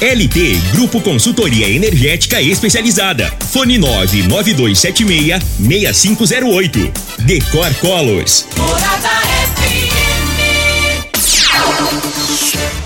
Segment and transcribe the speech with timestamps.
[0.00, 3.32] LT Grupo Consultoria Energética Especializada.
[3.52, 5.42] Fone 99276
[5.92, 6.92] 6508.
[7.20, 8.46] Decor Colors.
[8.56, 9.08] Morada
[9.56, 9.94] FM.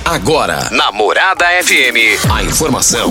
[0.04, 3.10] Agora, na Morada FM, a informação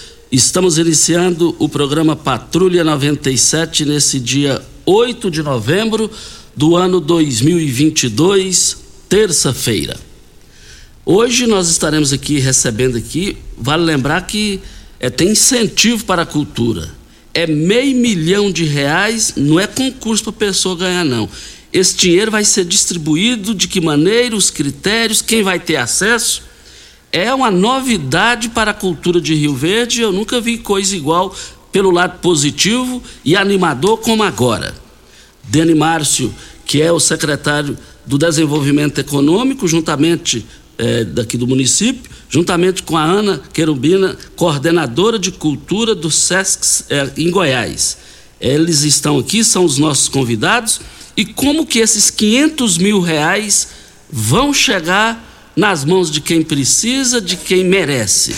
[0.31, 6.09] Estamos iniciando o programa Patrulha 97 nesse dia 8 de novembro
[6.55, 8.77] do ano 2022,
[9.09, 9.99] terça-feira.
[11.05, 14.61] Hoje nós estaremos aqui recebendo aqui, vale lembrar que
[15.01, 16.89] é, tem incentivo para a cultura.
[17.33, 21.27] É meio milhão de reais, não é concurso para pessoa ganhar, não.
[21.73, 26.43] Esse dinheiro vai ser distribuído de que maneira, os critérios, quem vai ter acesso.
[27.11, 30.01] É uma novidade para a cultura de Rio Verde.
[30.01, 31.35] Eu nunca vi coisa igual
[31.71, 34.73] pelo lado positivo e animador como agora.
[35.43, 36.33] Dani Márcio,
[36.65, 40.45] que é o secretário do Desenvolvimento Econômico, juntamente
[40.77, 47.11] eh, daqui do município, juntamente com a Ana Querubina, coordenadora de cultura do SESC eh,
[47.17, 47.97] em Goiás.
[48.39, 50.79] Eles estão aqui, são os nossos convidados
[51.15, 53.67] e como que esses 500 mil reais
[54.09, 55.30] vão chegar
[55.61, 58.35] nas mãos de quem precisa, de quem merece.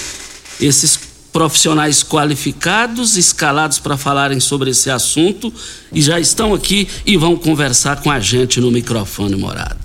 [0.60, 1.00] Esses
[1.32, 5.52] profissionais qualificados, escalados para falarem sobre esse assunto,
[5.94, 9.83] e já estão aqui e vão conversar com a gente no microfone morada.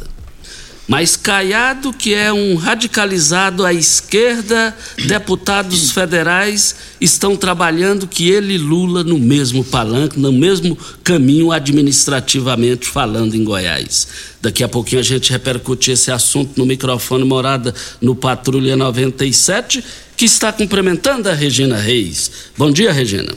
[0.88, 4.74] Mas Caiado, que é um radicalizado à esquerda,
[5.06, 12.88] deputados federais estão trabalhando que ele e Lula no mesmo palanque, no mesmo caminho administrativamente
[12.88, 14.08] falando em Goiás.
[14.40, 19.84] Daqui a pouquinho a gente repercute esse assunto no microfone morada no Patrulha 97,
[20.16, 22.30] que está cumprimentando a Regina Reis.
[22.56, 23.34] Bom dia, Regina.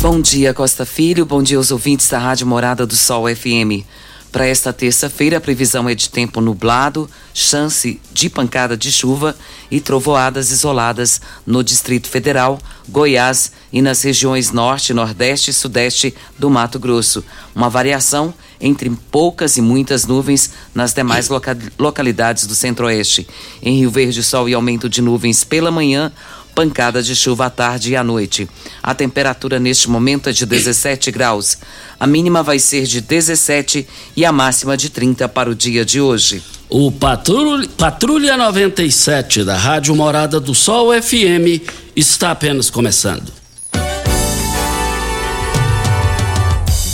[0.00, 1.26] Bom dia, Costa Filho.
[1.26, 3.84] Bom dia aos ouvintes da Rádio Morada do Sol FM.
[4.32, 9.36] Para esta terça-feira, a previsão é de tempo nublado, chance de pancada de chuva
[9.68, 16.48] e trovoadas isoladas no Distrito Federal, Goiás e nas regiões Norte, Nordeste e Sudeste do
[16.48, 17.24] Mato Grosso.
[17.56, 23.26] Uma variação entre poucas e muitas nuvens nas demais loca localidades do Centro-Oeste.
[23.60, 26.12] Em Rio Verde, sol e aumento de nuvens pela manhã
[26.50, 28.48] pancada de chuva à tarde e à noite.
[28.82, 31.58] A temperatura neste momento é de 17 graus.
[31.98, 33.86] A mínima vai ser de 17
[34.16, 36.42] e a máxima de 30 para o dia de hoje.
[36.68, 41.60] O Patrulha, Patrulha 97 da Rádio Morada do Sol FM
[41.96, 43.32] está apenas começando.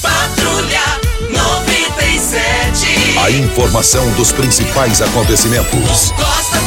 [0.01, 0.81] Patrulha
[1.31, 3.19] 97.
[3.19, 6.11] A informação dos principais acontecimentos.
[6.13, 6.66] Costa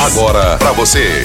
[0.00, 1.24] Agora para você.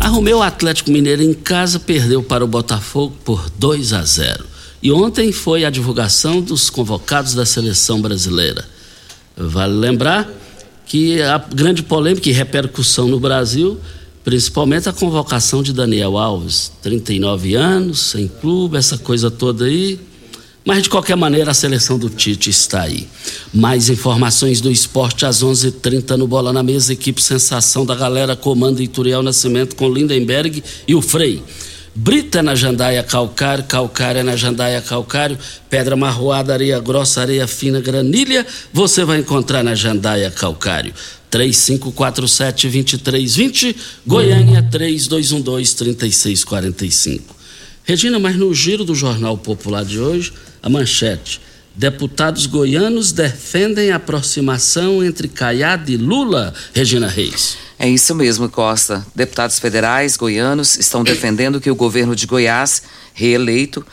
[0.00, 4.44] Arrumei o Atlético Mineiro em casa, perdeu para o Botafogo por 2 a 0.
[4.82, 8.64] E ontem foi a divulgação dos convocados da seleção brasileira.
[9.36, 10.28] Vale lembrar
[10.86, 13.78] que a grande polêmica e repercussão no Brasil,
[14.24, 20.00] principalmente a convocação de Daniel Alves, 39 anos, sem clube, essa coisa toda aí.
[20.64, 23.08] Mas de qualquer maneira a seleção do Tite está aí.
[23.52, 26.92] Mais informações do esporte às 11:30 h 30 no Bola na Mesa.
[26.92, 31.42] Equipe Sensação da Galera comanda Ituriel Nascimento com Lindenberg e o Frei.
[31.94, 35.38] Brita é na Jandaia Calcário, Calcário é na Jandaia Calcário,
[35.68, 40.94] Pedra Marroada, Areia Grossa, Areia Fina, Granilha, você vai encontrar na Jandaia Calcário.
[41.30, 43.76] 3547-2320,
[44.06, 47.20] Goiânia 3212-3645.
[47.84, 50.32] Regina, mas no giro do Jornal Popular de hoje,
[50.62, 51.40] a manchete.
[51.74, 57.56] Deputados goianos defendem a aproximação entre Caiado e Lula, Regina Reis.
[57.78, 59.04] É isso mesmo, Costa.
[59.14, 62.82] Deputados federais goianos estão defendendo que o governo de Goiás,
[63.14, 63.84] reeleito,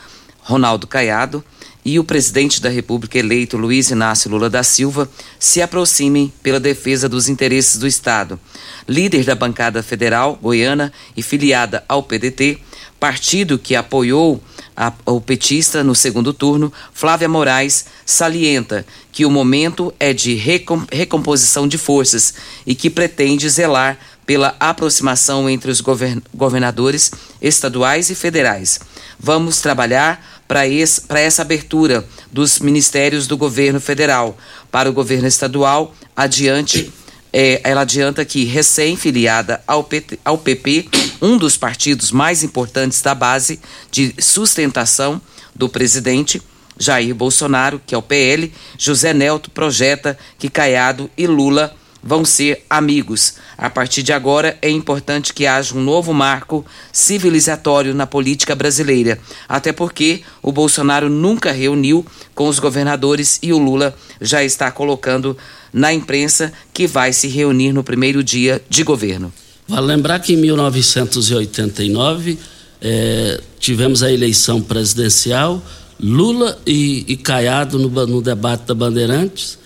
[0.42, 1.42] Ronaldo Caiado,
[1.82, 5.08] e o presidente da República eleito Luiz Inácio Lula da Silva
[5.38, 8.38] se aproximem pela defesa dos interesses do Estado.
[8.86, 12.58] Líder da bancada federal goiana e filiada ao PDT,
[12.98, 14.42] partido que apoiou
[14.80, 20.82] a, o petista no segundo turno, Flávia Moraes, salienta que o momento é de recom,
[20.90, 22.32] recomposição de forças
[22.66, 27.10] e que pretende zelar pela aproximação entre os govern, governadores
[27.42, 28.80] estaduais e federais.
[29.18, 34.38] Vamos trabalhar para essa abertura dos ministérios do governo federal
[34.70, 36.90] para o governo estadual adiante
[37.32, 39.88] é, ela adianta que, recém-filiada ao,
[40.24, 40.88] ao PP,
[41.22, 43.60] um dos partidos mais importantes da base
[43.90, 45.20] de sustentação
[45.54, 46.42] do presidente
[46.78, 52.64] Jair Bolsonaro, que é o PL, José Nelto projeta que Caiado e Lula vão ser
[52.68, 53.34] amigos.
[53.56, 59.18] A partir de agora, é importante que haja um novo marco civilizatório na política brasileira,
[59.48, 62.04] até porque o Bolsonaro nunca reuniu
[62.34, 65.36] com os governadores e o Lula já está colocando
[65.72, 69.32] na imprensa que vai se reunir no primeiro dia de governo.
[69.68, 72.38] Vale lembrar que em 1989
[72.80, 75.62] eh, tivemos a eleição presidencial,
[76.00, 79.59] Lula e, e Caiado no, no debate da Bandeirantes.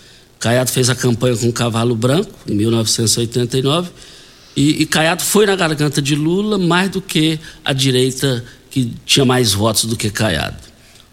[0.45, 3.89] Caiado fez a campanha com o Cavalo Branco, em 1989,
[4.55, 9.25] e, e Caiado foi na garganta de Lula mais do que a direita, que tinha
[9.25, 10.59] mais votos do que Caiado.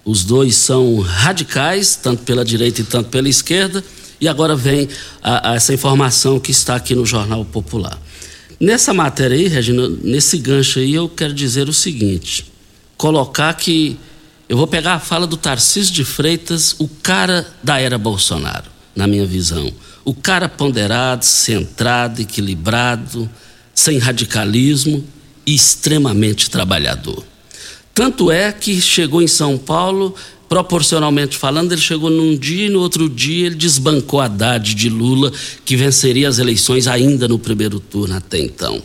[0.03, 3.81] Os dois são radicais, tanto pela direita e tanto pela esquerda,
[4.19, 4.89] e agora vem
[5.23, 7.97] a, a essa informação que está aqui no Jornal Popular.
[8.59, 12.51] Nessa matéria aí, Regina, nesse gancho aí, eu quero dizer o seguinte:
[12.97, 13.97] colocar que.
[14.49, 19.07] Eu vou pegar a fala do Tarcísio de Freitas, o cara da era Bolsonaro, na
[19.07, 19.71] minha visão.
[20.03, 23.29] O cara ponderado, centrado, equilibrado,
[23.73, 25.03] sem radicalismo
[25.45, 27.23] e extremamente trabalhador.
[27.93, 30.15] Tanto é que chegou em São Paulo
[30.51, 34.89] proporcionalmente falando, ele chegou num dia e no outro dia ele desbancou a Haddad de
[34.89, 35.31] Lula,
[35.63, 38.83] que venceria as eleições ainda no primeiro turno até então.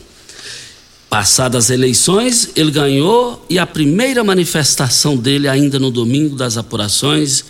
[1.09, 7.43] Passadas as eleições, ele ganhou e a primeira manifestação dele, ainda no domingo das apurações,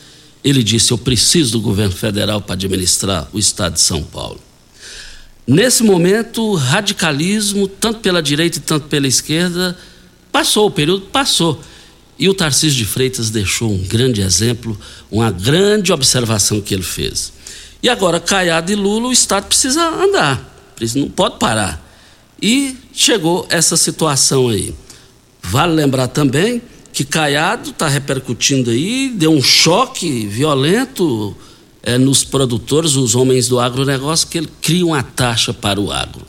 [0.44, 4.39] ele disse: Eu preciso do governo federal para administrar o estado de São Paulo.
[5.45, 9.78] Nesse momento, radicalismo, tanto pela direita e tanto pela esquerda,
[10.31, 11.62] passou, o período passou.
[12.19, 14.78] E o Tarcísio de Freitas deixou um grande exemplo,
[15.09, 17.31] uma grande observação que ele fez.
[17.81, 21.85] E agora, Caiado e Lula, o Estado precisa andar, não pode parar.
[22.42, 24.73] E chegou essa situação aí.
[25.42, 26.62] Vale lembrar também
[26.97, 31.37] que Caiado está repercutindo aí, deu um choque violento
[31.83, 36.25] é, nos produtores, os homens do agronegócio, que ele cria uma taxa para o agro.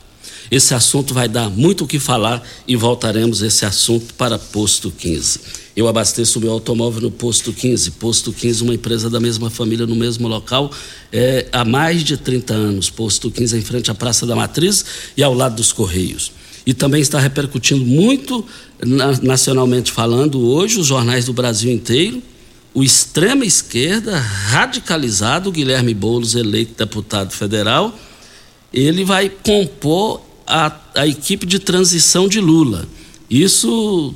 [0.51, 5.39] Esse assunto vai dar muito o que falar e voltaremos esse assunto para Posto 15.
[5.75, 7.89] Eu abasteço o meu automóvel no Posto 15.
[7.91, 10.71] Posto 15, uma empresa da mesma família no mesmo local
[11.11, 12.91] é, há mais de 30 anos.
[12.91, 14.85] Posto 15 em frente à Praça da Matriz
[15.17, 16.31] e ao lado dos Correios.
[16.69, 18.45] E também está repercutindo muito,
[19.23, 22.21] nacionalmente falando, hoje, os jornais do Brasil inteiro.
[22.75, 27.97] O extrema esquerda, radicalizado, Guilherme Boulos, eleito deputado federal,
[28.71, 32.87] ele vai compor a, a equipe de transição de Lula.
[33.27, 34.13] Isso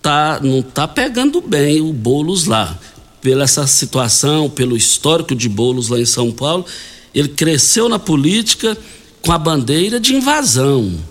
[0.00, 2.78] tá, não está pegando bem o Boulos lá.
[3.20, 6.64] Pela essa situação, pelo histórico de Boulos lá em São Paulo,
[7.12, 8.78] ele cresceu na política
[9.20, 11.10] com a bandeira de invasão.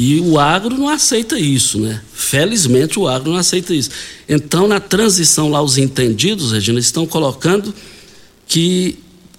[0.00, 2.00] E o agro não aceita isso, né?
[2.12, 3.90] Felizmente o agro não aceita isso.
[4.28, 7.74] Então, na transição lá, os entendidos, Regina, estão colocando
[8.46, 8.96] que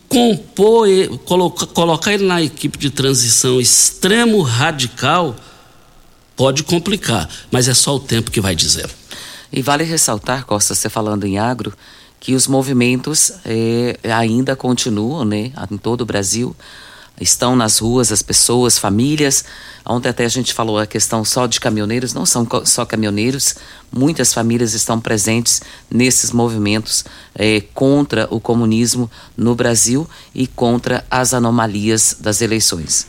[0.10, 0.90] compor,
[1.24, 5.34] colocar, colocar ele na equipe de transição extremo radical
[6.36, 8.90] pode complicar, mas é só o tempo que vai dizer.
[9.54, 11.74] E vale ressaltar, Costa, você falando em agro,
[12.20, 16.54] que os movimentos eh, ainda continuam, né, em todo o Brasil.
[17.20, 19.44] Estão nas ruas as pessoas, famílias.
[19.86, 23.56] Ontem até a gente falou a questão só de caminhoneiros, não são só caminhoneiros,
[23.92, 27.04] muitas famílias estão presentes nesses movimentos
[27.36, 33.08] eh, contra o comunismo no Brasil e contra as anomalias das eleições.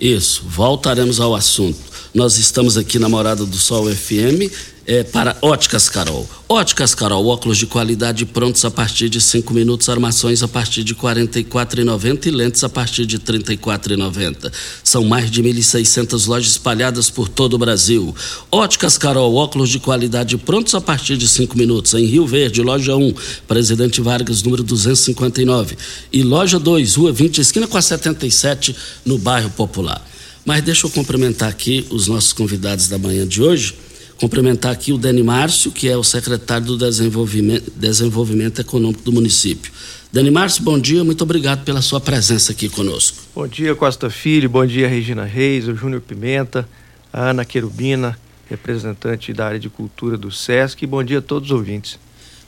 [0.00, 1.93] Isso, voltaremos ao assunto.
[2.14, 4.48] Nós estamos aqui na Morada do Sol FM
[4.86, 6.30] é, para Óticas Carol.
[6.48, 10.92] Óticas Carol, óculos de qualidade prontos a partir de 5 minutos, armações a partir de
[10.92, 14.52] R$ 44,90 e lentes a partir de R$ 34,90.
[14.84, 18.14] São mais de 1.600 lojas espalhadas por todo o Brasil.
[18.48, 22.94] Óticas Carol, óculos de qualidade prontos a partir de 5 minutos, em Rio Verde, loja
[22.94, 23.12] 1,
[23.48, 25.76] Presidente Vargas, número 259.
[26.12, 30.13] E loja 2, Rua 20, esquina com a 77, no bairro Popular.
[30.44, 33.74] Mas deixa eu cumprimentar aqui os nossos convidados da manhã de hoje
[34.18, 39.72] Cumprimentar aqui o Dani Márcio, que é o secretário do Desenvolvimento, Desenvolvimento Econômico do município.
[40.12, 43.18] Dani Márcio, bom dia, muito obrigado pela sua presença aqui conosco.
[43.34, 46.68] Bom dia, Costa Filho, bom dia, Regina Reis, o Júnior Pimenta,
[47.12, 48.16] a Ana Querubina,
[48.48, 51.98] representante da área de cultura do SESC, e bom dia a todos os ouvintes.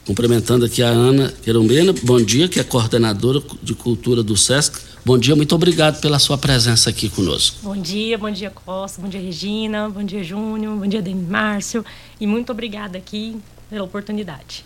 [0.05, 4.79] Cumprimentando aqui a Ana Querumbena, bom dia, que é coordenadora de cultura do SESC.
[5.07, 7.59] Bom dia, muito obrigado pela sua presença aqui conosco.
[7.63, 11.85] Bom dia, bom dia Costa, bom dia Regina, bom dia Júnior, bom dia Dani Márcio
[12.19, 13.37] e muito obrigada aqui
[13.69, 14.65] pela oportunidade.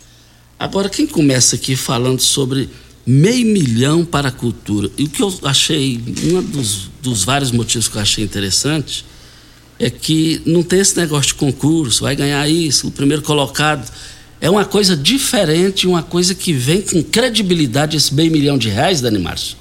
[0.58, 2.72] Agora, quem começa aqui falando sobre
[3.06, 7.88] meio milhão para a cultura, e o que eu achei, um dos, dos vários motivos
[7.88, 9.06] que eu achei interessante,
[9.78, 13.88] é que não tem esse negócio de concurso, vai ganhar isso, o primeiro colocado
[14.40, 19.02] é uma coisa diferente, uma coisa que vem com credibilidade esse meio milhão de reais,
[19.02, 19.61] Dani Márcio.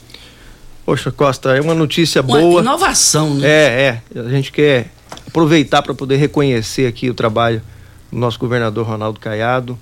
[0.90, 2.60] Poxa, Costa, é uma notícia uma boa.
[2.60, 3.46] inovação, né?
[3.48, 4.18] É, é.
[4.18, 4.90] A gente quer
[5.24, 7.62] aproveitar para poder reconhecer aqui o trabalho
[8.10, 9.78] do nosso governador Ronaldo Caiado,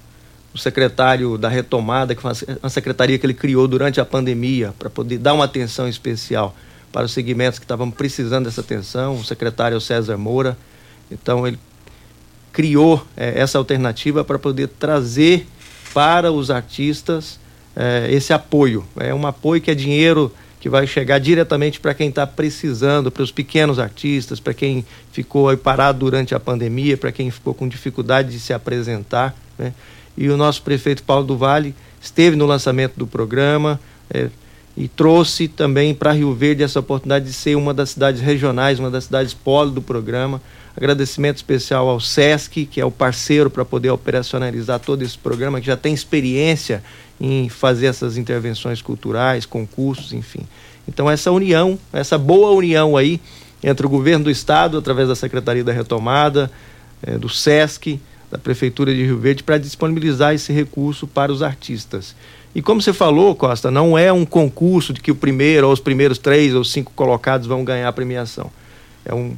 [0.54, 4.90] o secretário da retomada, que foi uma secretaria que ele criou durante a pandemia, para
[4.90, 6.54] poder dar uma atenção especial
[6.92, 10.58] para os segmentos que estavam precisando dessa atenção, o secretário César Moura.
[11.10, 11.58] Então, ele
[12.52, 15.46] criou é, essa alternativa para poder trazer
[15.94, 17.40] para os artistas
[17.74, 18.84] é, esse apoio.
[19.00, 23.22] É um apoio que é dinheiro que vai chegar diretamente para quem está precisando, para
[23.22, 28.30] os pequenos artistas, para quem ficou parado durante a pandemia, para quem ficou com dificuldade
[28.30, 29.36] de se apresentar.
[29.56, 29.72] Né?
[30.16, 33.78] E o nosso prefeito Paulo do Vale esteve no lançamento do programa
[34.10, 34.28] é,
[34.78, 38.88] e trouxe também para Rio Verde essa oportunidade de ser uma das cidades regionais, uma
[38.88, 40.40] das cidades polo do programa.
[40.76, 45.66] Agradecimento especial ao SESC, que é o parceiro para poder operacionalizar todo esse programa, que
[45.66, 46.80] já tem experiência
[47.20, 50.46] em fazer essas intervenções culturais, concursos, enfim.
[50.86, 53.20] Então, essa união, essa boa união aí
[53.60, 56.48] entre o governo do estado, através da Secretaria da Retomada,
[57.02, 57.98] eh, do SESC,
[58.30, 62.14] da Prefeitura de Rio Verde, para disponibilizar esse recurso para os artistas.
[62.54, 65.80] E como você falou, Costa, não é um concurso de que o primeiro ou os
[65.80, 68.50] primeiros três ou cinco colocados vão ganhar a premiação.
[69.04, 69.36] É um,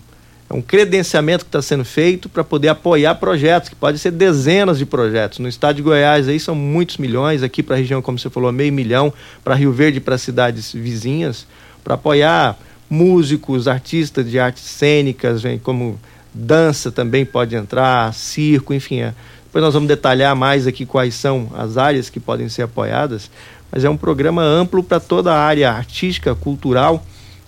[0.48, 4.78] é um credenciamento que está sendo feito para poder apoiar projetos, que pode ser dezenas
[4.78, 5.38] de projetos.
[5.38, 8.50] No estado de Goiás aí são muitos milhões, aqui para a região, como você falou,
[8.50, 9.12] meio milhão,
[9.44, 11.46] para Rio Verde para cidades vizinhas,
[11.84, 16.00] para apoiar músicos, artistas de artes cênicas, como
[16.34, 19.00] dança também pode entrar, circo, enfim.
[19.00, 19.14] É.
[19.50, 23.28] Depois nós vamos detalhar mais aqui quais são as áreas que podem ser apoiadas,
[23.72, 27.04] mas é um programa amplo para toda a área artística, cultural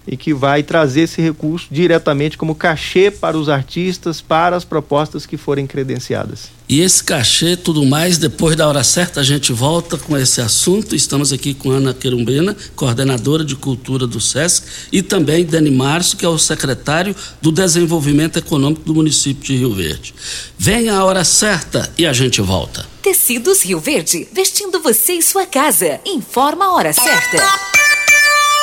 [0.07, 5.27] e que vai trazer esse recurso diretamente como cachê para os artistas, para as propostas
[5.27, 6.51] que forem credenciadas.
[6.69, 10.95] E esse cachê, tudo mais, depois da hora certa a gente volta com esse assunto.
[10.97, 16.25] Estamos aqui com Ana Querumbena, coordenadora de cultura do SESC, e também Dani Márcio, que
[16.25, 20.15] é o secretário do Desenvolvimento Econômico do município de Rio Verde.
[20.59, 22.87] Venha a hora certa e a gente volta.
[23.03, 26.01] Tecidos Rio Verde, vestindo você e sua casa.
[26.07, 27.72] Informa a hora certa.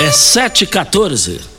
[0.02, 1.59] É 714.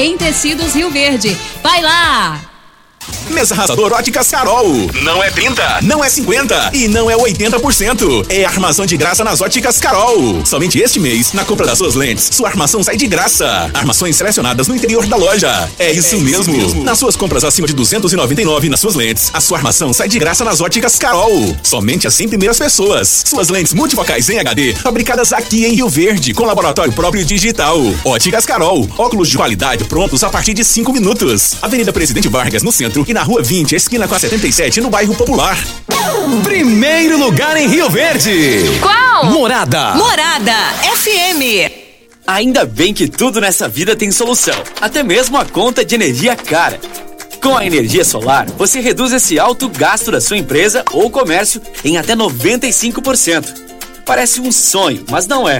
[0.01, 1.37] em Tecidos Rio Verde.
[1.61, 2.50] Vai lá!
[3.29, 4.67] Mesa arrasador Óticas Carol.
[5.03, 8.25] Não é 30, não é 50 e não é 80%.
[8.29, 10.45] É armação de graça nas Óticas Carol.
[10.45, 13.69] Somente este mês, na compra das suas lentes, sua armação sai de graça.
[13.73, 15.69] Armações selecionadas no interior da loja.
[15.79, 16.41] É isso, é mesmo.
[16.41, 16.83] isso mesmo.
[16.83, 20.43] Nas suas compras acima de 299 nas suas lentes, a sua armação sai de graça
[20.43, 21.55] nas Óticas Carol.
[21.63, 23.23] Somente as 100 primeiras pessoas.
[23.25, 27.79] Suas lentes multifocais em HD, fabricadas aqui em Rio Verde, com laboratório próprio digital.
[28.03, 28.87] Óticas Carol.
[28.97, 31.55] Óculos de qualidade prontos a partir de 5 minutos.
[31.61, 35.15] Avenida Presidente Vargas, no centro, e na Rua 20, esquina com a 77, no bairro
[35.15, 35.57] Popular.
[36.43, 38.79] Primeiro lugar em Rio Verde.
[38.81, 39.25] Qual?
[39.27, 39.95] Morada.
[39.95, 40.53] Morada
[40.97, 41.71] FM.
[42.27, 46.79] Ainda bem que tudo nessa vida tem solução, até mesmo a conta de energia cara.
[47.41, 51.97] Com a energia solar, você reduz esse alto gasto da sua empresa ou comércio em
[51.97, 53.45] até 95%.
[54.05, 55.59] Parece um sonho, mas não é.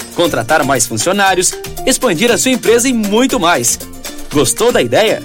[0.15, 1.51] contratar mais funcionários,
[1.85, 3.79] expandir a sua empresa e muito mais.
[4.31, 5.21] Gostou da ideia?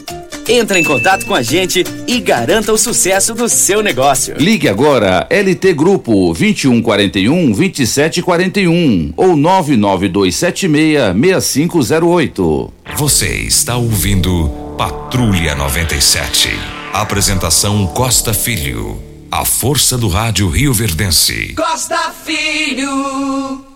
[0.49, 4.37] Entre em contato com a gente e garanta o sucesso do seu negócio.
[4.38, 12.73] Ligue agora LT Grupo 2141 2741 ou 99276 6508.
[12.97, 16.50] Você está ouvindo Patrulha 97.
[16.93, 19.02] Apresentação Costa Filho.
[19.31, 21.55] A força do rádio Rio Verdense.
[21.55, 23.75] Costa Filho.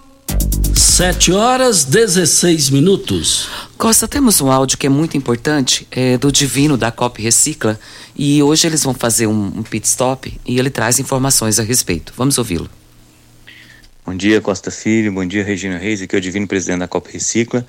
[0.81, 3.51] 7 horas 16 minutos.
[3.77, 7.79] Costa, temos um áudio que é muito importante, é do Divino da COP Recicla,
[8.17, 12.15] e hoje eles vão fazer um, um pit stop e ele traz informações a respeito.
[12.17, 12.67] Vamos ouvi-lo.
[14.07, 15.13] Bom dia, Costa Filho.
[15.13, 16.01] Bom dia, Regina Reis.
[16.01, 17.67] Aqui é o Divino, presidente da COP Recicla.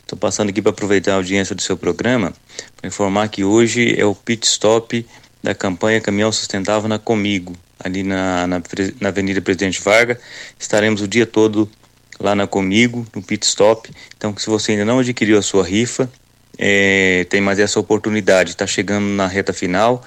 [0.00, 2.32] Estou passando aqui para aproveitar a audiência do seu programa
[2.78, 5.06] para informar que hoje é o pit stop
[5.42, 8.62] da campanha Caminhão Sustentável na Comigo, ali na, na,
[9.02, 10.16] na Avenida Presidente Vargas.
[10.58, 11.70] Estaremos o dia todo
[12.18, 13.90] lá na Comigo, no pit stop.
[14.16, 16.10] Então, se você ainda não adquiriu a sua rifa,
[16.58, 18.50] é, tem mais essa oportunidade.
[18.50, 20.02] Está chegando na reta final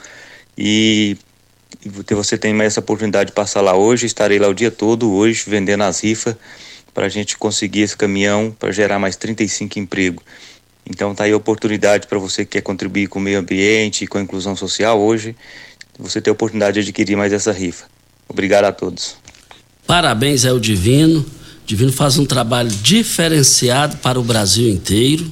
[0.57, 1.17] e,
[2.11, 4.05] você tem mais essa oportunidade de passar lá hoje.
[4.05, 6.35] Estarei lá o dia todo hoje vendendo as rifas
[6.93, 10.23] para a gente conseguir esse caminhão para gerar mais 35 empregos.
[10.89, 14.07] Então tá aí a oportunidade para você que quer contribuir com o meio ambiente e
[14.07, 15.35] com a inclusão social hoje,
[15.99, 17.85] você ter a oportunidade de adquirir mais essa rifa.
[18.27, 19.17] Obrigado a todos.
[19.85, 21.25] Parabéns ao Divino.
[21.67, 25.29] Divino faz um trabalho diferenciado para o Brasil inteiro.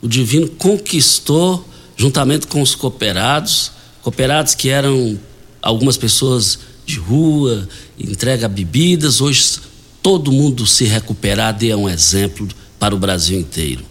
[0.00, 1.68] O Divino conquistou,
[1.98, 3.70] juntamente com os cooperados,
[4.00, 5.20] cooperados que eram
[5.60, 7.68] algumas pessoas de rua,
[7.98, 9.58] entrega bebidas, hoje
[10.02, 13.84] todo mundo se recuperar é um exemplo para o Brasil inteiro.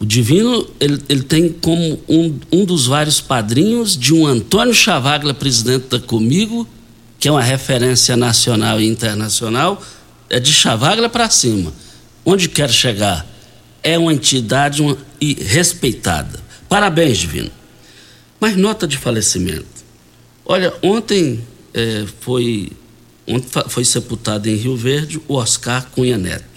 [0.00, 5.34] O Divino ele, ele tem como um, um dos vários padrinhos de um Antônio Chavaglia,
[5.34, 6.66] presidente da Comigo,
[7.18, 9.82] que é uma referência nacional e internacional,
[10.28, 11.72] é de Chavaglia para cima.
[12.24, 13.26] Onde quer chegar?
[13.82, 16.40] É uma entidade uma, e respeitada.
[16.68, 17.50] Parabéns, Divino.
[18.40, 19.66] Mas nota de falecimento.
[20.44, 22.72] Olha, ontem é, foi,
[23.26, 26.56] ontem foi sepultado em Rio Verde o Oscar Cunha Neto.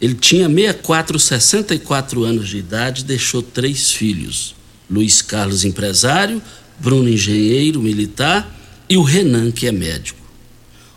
[0.00, 4.54] Ele tinha 64, 64 anos de idade deixou três filhos:
[4.90, 6.42] Luiz Carlos, empresário,
[6.78, 8.52] Bruno, engenheiro militar,
[8.88, 10.21] e o Renan, que é médico.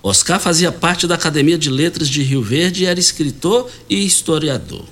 [0.07, 4.85] Oscar fazia parte da Academia de Letras de Rio Verde e era escritor e historiador.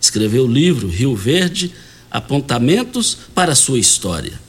[0.00, 1.70] Escreveu o livro Rio Verde
[2.10, 4.40] Apontamentos para sua História.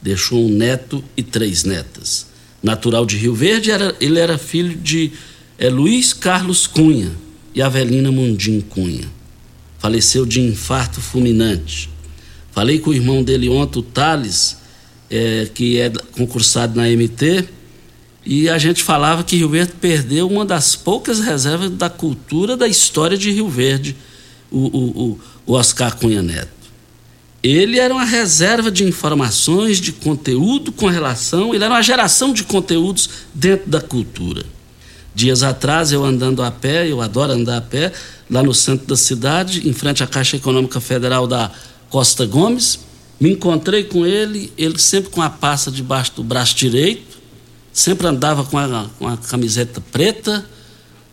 [0.00, 2.28] Deixou um neto e três netas.
[2.62, 5.12] Natural de Rio Verde, era, ele era filho de
[5.58, 7.12] é, Luiz Carlos Cunha
[7.54, 9.06] e Avelina Mundim Cunha.
[9.78, 11.90] Faleceu de infarto fulminante.
[12.52, 14.56] Falei com o irmão dele ontem, o Thales,
[15.10, 17.55] é, que é concursado na MT,
[18.26, 22.66] e a gente falava que Rio Verde perdeu uma das poucas reservas da cultura da
[22.66, 23.96] história de Rio Verde,
[24.50, 26.50] o, o, o Oscar Cunha Neto.
[27.40, 32.42] Ele era uma reserva de informações, de conteúdo com relação, ele era uma geração de
[32.42, 34.44] conteúdos dentro da cultura.
[35.14, 37.92] Dias atrás, eu andando a pé, eu adoro andar a pé,
[38.28, 41.52] lá no centro da cidade, em frente à Caixa Econômica Federal da
[41.88, 42.80] Costa Gomes,
[43.20, 47.15] me encontrei com ele, ele sempre com a pasta debaixo do braço direito,
[47.76, 50.44] sempre andava com a, com a camiseta preta,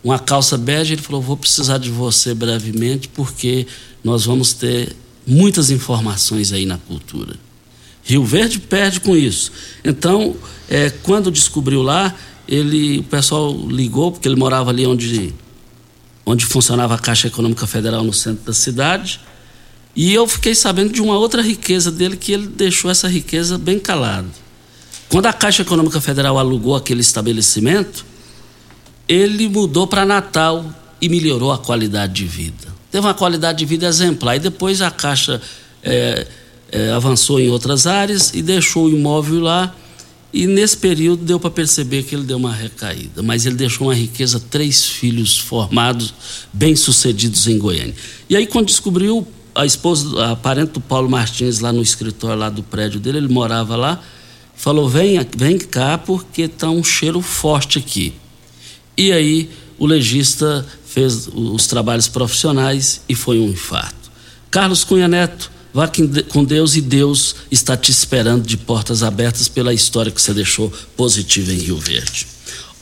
[0.02, 0.94] uma calça bege.
[0.94, 3.66] Ele falou: Vou precisar de você brevemente, porque
[4.02, 4.96] nós vamos ter
[5.26, 7.36] muitas informações aí na cultura.
[8.02, 9.52] Rio Verde perde com isso.
[9.84, 10.34] Então,
[10.68, 12.14] é, quando descobriu lá,
[12.48, 15.34] ele, o pessoal ligou, porque ele morava ali onde,
[16.24, 19.20] onde funcionava a Caixa Econômica Federal, no centro da cidade.
[19.96, 23.78] E eu fiquei sabendo de uma outra riqueza dele, que ele deixou essa riqueza bem
[23.78, 24.43] calada.
[25.14, 28.04] Quando a Caixa Econômica Federal alugou aquele estabelecimento,
[29.06, 30.66] ele mudou para Natal
[31.00, 32.74] e melhorou a qualidade de vida.
[32.90, 34.34] Teve uma qualidade de vida exemplar.
[34.34, 35.40] E depois a Caixa
[35.84, 36.26] é,
[36.72, 39.72] é, avançou em outras áreas e deixou o imóvel lá
[40.32, 43.94] e nesse período deu para perceber que ele deu uma recaída, mas ele deixou uma
[43.94, 46.12] riqueza, três filhos formados,
[46.52, 47.94] bem-sucedidos em Goiânia.
[48.28, 49.24] E aí, quando descobriu
[49.54, 53.28] a esposa, a parente do Paulo Martins lá no escritório lá do prédio dele, ele
[53.28, 54.02] morava lá,
[54.56, 58.14] falou: vem, vem cá porque tá um cheiro forte aqui.
[58.96, 64.10] E aí o legista fez os trabalhos profissionais e foi um infarto.
[64.50, 65.90] Carlos Cunha Neto, vá
[66.28, 70.72] com Deus e Deus está te esperando de portas abertas pela história que você deixou
[70.96, 72.33] positiva em Rio Verde.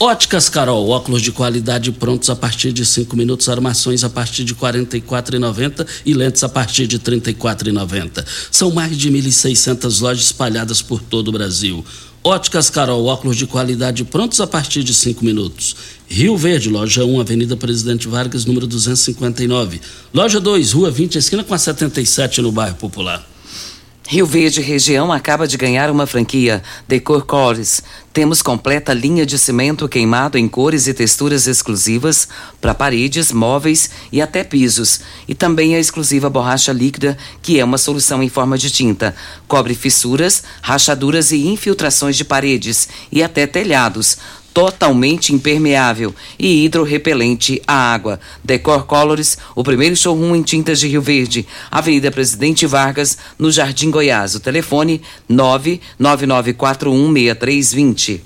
[0.04, 4.52] Óticas Carol, óculos de qualidade prontos a partir de 5 minutos, armações a partir de
[4.52, 8.26] R$ 44,90 e lentes a partir de R$ 34,90.
[8.50, 11.84] São mais de 1.600 lojas espalhadas por todo o Brasil.
[12.24, 15.76] Óticas Carol, óculos de qualidade prontos a partir de 5 minutos.
[16.08, 19.80] Rio Verde, loja 1, Avenida Presidente Vargas, número 259.
[20.12, 23.31] Loja 2, Rua 20, esquina com a 77, no bairro Popular.
[24.06, 27.82] Rio Verde Região acaba de ganhar uma franquia, Decor Cores.
[28.12, 32.28] Temos completa linha de cimento queimado em cores e texturas exclusivas
[32.60, 35.00] para paredes, móveis e até pisos.
[35.26, 39.14] E também a exclusiva borracha líquida, que é uma solução em forma de tinta.
[39.48, 44.18] Cobre fissuras, rachaduras e infiltrações de paredes e até telhados
[44.52, 48.20] totalmente impermeável e hidrorrepelente à água.
[48.44, 53.90] Decor Colors, o primeiro showroom em tintas de Rio Verde, Avenida Presidente Vargas, no Jardim
[53.90, 54.34] Goiás.
[54.34, 58.20] O telefone 999416320.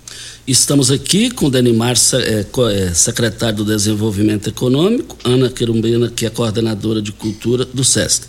[0.47, 7.03] Estamos aqui com Denimar, é, é, secretário do Desenvolvimento Econômico, Ana Querumbina, que é coordenadora
[7.03, 8.29] de cultura do SESC.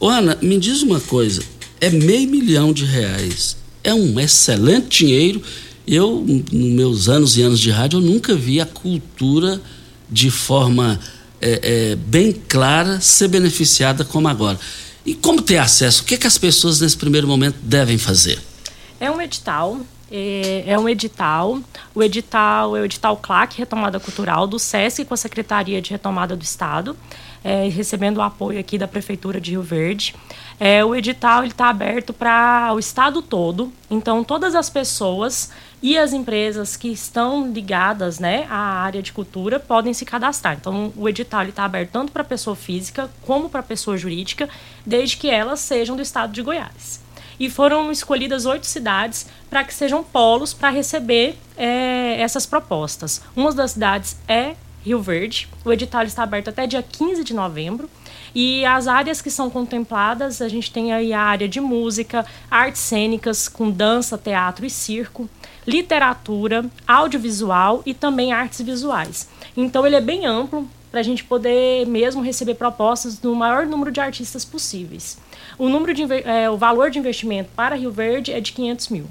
[0.00, 1.40] Ô, Ana, me diz uma coisa:
[1.80, 3.56] é meio milhão de reais.
[3.84, 5.40] É um excelente dinheiro
[5.86, 9.60] eu, nos meus anos e anos de rádio, eu nunca vi a cultura
[10.08, 11.00] de forma
[11.40, 14.58] é, é, bem clara ser beneficiada como agora.
[15.04, 16.02] E como ter acesso?
[16.02, 18.40] O que, é que as pessoas nesse primeiro momento devem fazer?
[19.00, 19.80] É um edital,
[20.12, 21.58] é, é, um edital.
[21.92, 26.36] O edital é o edital CLAC, Retomada Cultural, do SESC com a Secretaria de Retomada
[26.36, 26.96] do Estado,
[27.42, 30.14] é, recebendo o apoio aqui da Prefeitura de Rio Verde.
[30.60, 35.50] É, o edital está aberto para o Estado todo, então todas as pessoas
[35.82, 40.56] e as empresas que estão ligadas né, à área de cultura podem se cadastrar.
[40.58, 44.48] Então, o edital está aberto tanto para pessoa física como para pessoa jurídica,
[44.86, 47.02] desde que elas sejam do estado de Goiás.
[47.40, 53.20] E foram escolhidas oito cidades para que sejam polos para receber é, essas propostas.
[53.34, 55.48] Uma das cidades é Rio Verde.
[55.64, 57.88] O edital está aberto até dia 15 de novembro.
[58.34, 62.80] E as áreas que são contempladas, a gente tem aí a área de música, artes
[62.80, 65.28] cênicas, com dança, teatro e circo
[65.66, 69.28] literatura, audiovisual e também artes visuais.
[69.56, 73.90] Então ele é bem amplo para a gente poder mesmo receber propostas do maior número
[73.90, 75.18] de artistas possíveis.
[75.56, 79.06] O, número de, é, o valor de investimento para Rio Verde é de 500 mil.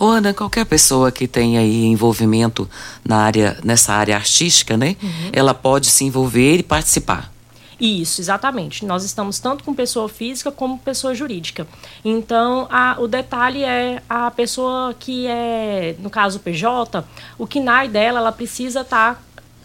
[0.00, 2.66] Ô Ana, qualquer pessoa que tenha aí envolvimento
[3.06, 4.96] na área, nessa área artística, né?
[5.02, 5.10] Uhum.
[5.30, 7.30] Ela pode se envolver e participar.
[7.78, 8.86] Isso, exatamente.
[8.86, 11.68] Nós estamos tanto com pessoa física como pessoa jurídica.
[12.02, 17.04] Então, a, o detalhe é a pessoa que é, no caso PJ,
[17.36, 19.20] o KNAI dela, ela precisa estar tá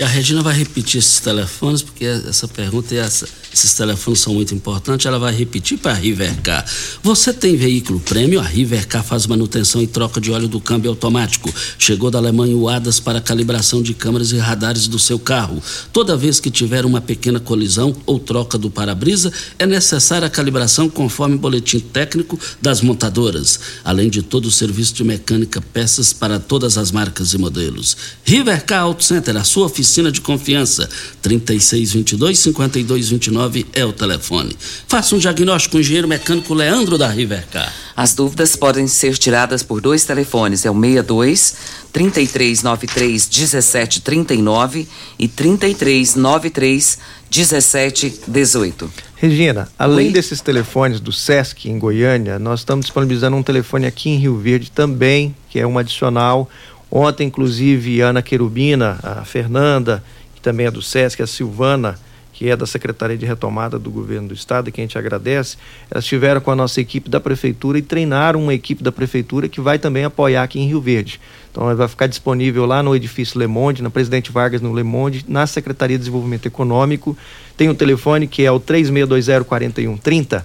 [0.00, 4.52] A Regina vai repetir esses telefones, porque essa pergunta e essa, esses telefones são muito
[4.52, 5.06] importantes.
[5.06, 6.66] Ela vai repetir para a Rivercar.
[7.00, 8.40] Você tem veículo prêmio?
[8.40, 11.54] A Rivercar faz manutenção e troca de óleo do câmbio automático.
[11.78, 15.62] Chegou da Alemanha o ADAS para calibração de câmeras e radares do seu carro.
[15.92, 20.88] Toda vez que tiver uma pequena colisão ou troca do para-brisa, é necessária a calibração
[20.88, 23.60] conforme o boletim técnico das montadoras.
[23.84, 27.96] Além de todo o serviço de mecânica, peças para todas as marcas e modelos.
[28.24, 30.90] Rivercar Auto Center, a sua oficina oficina de confiança.
[31.22, 34.56] 3622-5229 é o telefone.
[34.88, 37.72] Faça um diagnóstico com o engenheiro mecânico Leandro da Rivercar.
[37.94, 41.54] As dúvidas podem ser tiradas por dois telefones, é o 62
[41.92, 46.98] 3393 1739 e 3393
[47.30, 48.90] 1718.
[49.16, 50.12] Regina, além Oi?
[50.12, 54.70] desses telefones do SESC em Goiânia, nós estamos disponibilizando um telefone aqui em Rio Verde
[54.70, 56.48] também, que é um adicional
[56.90, 60.02] Ontem, inclusive, a Ana Querubina, a Fernanda,
[60.34, 61.98] que também é do SESC, a Silvana,
[62.34, 65.56] que é da Secretaria de Retomada do Governo do Estado, que a gente agradece,
[65.88, 69.60] elas estiveram com a nossa equipe da Prefeitura e treinaram uma equipe da Prefeitura que
[69.60, 71.20] vai também apoiar aqui em Rio Verde.
[71.50, 74.82] Então, ela vai ficar disponível lá no edifício Le Monde, na Presidente Vargas, no Le
[74.82, 77.16] Monde, na Secretaria de Desenvolvimento Econômico.
[77.56, 80.42] Tem um telefone que é o 3620-4130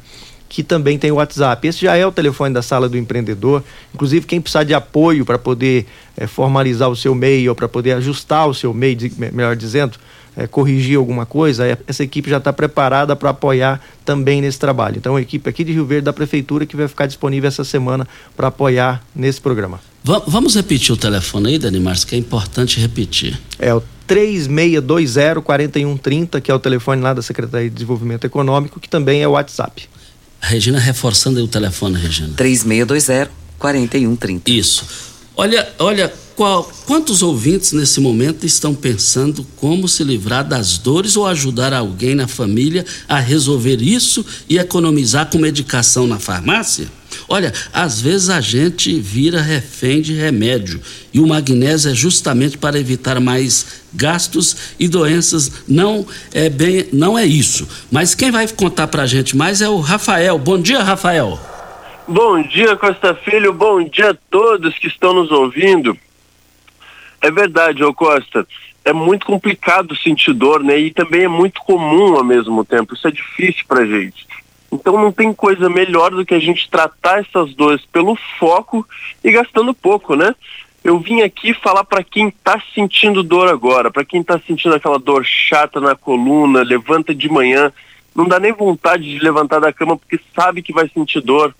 [0.49, 1.67] que também tem o WhatsApp.
[1.67, 3.63] Esse já é o telefone da sala do empreendedor.
[3.93, 5.85] Inclusive, quem precisar de apoio para poder
[6.17, 9.99] é, formalizar o seu MEI ou para poder ajustar o seu MEI, melhor dizendo,
[10.35, 14.97] é, corrigir alguma coisa, é, essa equipe já está preparada para apoiar também nesse trabalho.
[14.97, 18.07] Então, a equipe aqui de Rio Verde da Prefeitura que vai ficar disponível essa semana
[18.35, 19.79] para apoiar nesse programa.
[20.03, 23.39] vamos repetir o telefone aí, Dani Marques, que é importante repetir.
[23.59, 29.21] É o 3620-4130, que é o telefone lá da Secretaria de Desenvolvimento Econômico, que também
[29.21, 29.87] é o WhatsApp.
[30.41, 32.33] Regina, reforçando aí o telefone, Regina.
[32.37, 34.41] 3620-4130.
[34.47, 34.85] Isso.
[35.35, 41.27] Olha, olha, qual, quantos ouvintes nesse momento estão pensando como se livrar das dores ou
[41.27, 46.89] ajudar alguém na família a resolver isso e economizar com medicação na farmácia?
[47.27, 50.81] Olha, às vezes a gente vira refém de remédio
[51.13, 55.63] e o magnésio é justamente para evitar mais gastos e doenças.
[55.67, 57.67] Não é bem, não é isso.
[57.91, 60.37] Mas quem vai contar para a gente mais é o Rafael.
[60.37, 61.39] Bom dia, Rafael.
[62.07, 63.53] Bom dia, Costa Filho.
[63.53, 65.95] Bom dia a todos que estão nos ouvindo.
[67.21, 68.47] É verdade, ô Costa.
[68.83, 70.77] É muito complicado sentir dor, né?
[70.79, 72.93] E também é muito comum ao mesmo tempo.
[72.93, 74.25] Isso é difícil pra gente.
[74.71, 78.87] Então não tem coisa melhor do que a gente tratar essas dores pelo foco
[79.23, 80.35] e gastando pouco, né?
[80.83, 84.97] Eu vim aqui falar para quem está sentindo dor agora, para quem está sentindo aquela
[84.97, 87.71] dor chata na coluna, levanta de manhã,
[88.15, 91.53] não dá nem vontade de levantar da cama porque sabe que vai sentir dor,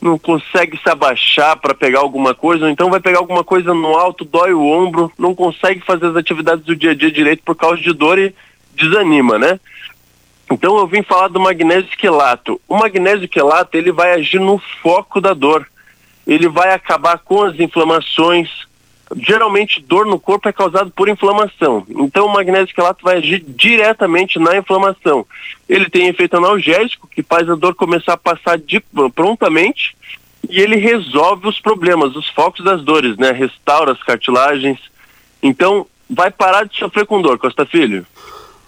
[0.00, 3.96] não consegue se abaixar para pegar alguma coisa, ou então vai pegar alguma coisa no
[3.96, 7.54] alto, dói o ombro, não consegue fazer as atividades do dia a dia direito por
[7.54, 8.34] causa de dor e
[8.74, 9.58] desanima, né?
[10.54, 12.60] Então eu vim falar do magnésio quelato.
[12.68, 15.66] O magnésio quelato ele vai agir no foco da dor.
[16.24, 18.48] Ele vai acabar com as inflamações.
[19.16, 21.84] Geralmente dor no corpo é causado por inflamação.
[21.88, 25.26] Então o magnésio quelato vai agir diretamente na inflamação.
[25.68, 28.80] Ele tem efeito analgésico que faz a dor começar a passar de,
[29.12, 29.96] prontamente
[30.48, 33.32] e ele resolve os problemas, os focos das dores, né?
[33.32, 34.78] Restaura as cartilagens.
[35.42, 38.06] Então vai parar de sofrer com dor, Costa Filho.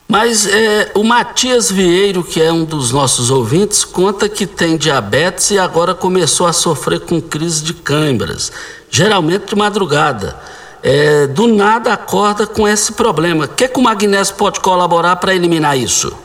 [0.08, 5.50] Mas é, o Matias Vieiro, que é um dos nossos ouvintes, conta que tem diabetes
[5.50, 8.52] e agora começou a sofrer com crise de câimbras,
[8.88, 10.36] geralmente de madrugada.
[10.82, 13.46] É, do nada acorda com esse problema.
[13.46, 16.16] O que, que o magnésio pode colaborar para eliminar isso?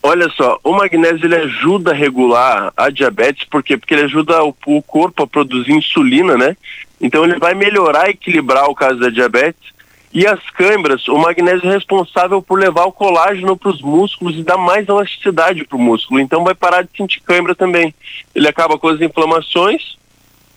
[0.00, 3.76] Olha só, o magnésio ele ajuda a regular a diabetes, por quê?
[3.76, 6.56] Porque ele ajuda o, o corpo a produzir insulina, né?
[7.00, 9.76] Então ele vai melhorar equilibrar o caso da diabetes
[10.18, 14.42] e as câimbras, o magnésio é responsável por levar o colágeno para os músculos e
[14.42, 16.18] dar mais elasticidade para o músculo.
[16.18, 17.94] Então vai parar de sentir câimbra também.
[18.34, 19.96] Ele acaba com as inflamações,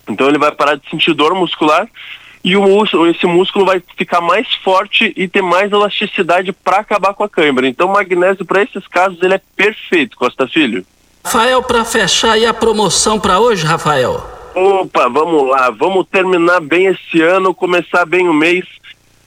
[0.10, 1.88] então ele vai parar de sentir dor muscular
[2.44, 7.14] e o músculo, esse músculo vai ficar mais forte e ter mais elasticidade para acabar
[7.14, 7.68] com a câimbra.
[7.68, 10.84] Então o magnésio para esses casos ele é perfeito, Costa Filho.
[11.24, 14.26] Rafael, para fechar aí a promoção para hoje, Rafael?
[14.56, 18.66] Opa, vamos lá, vamos terminar bem esse ano, começar bem o mês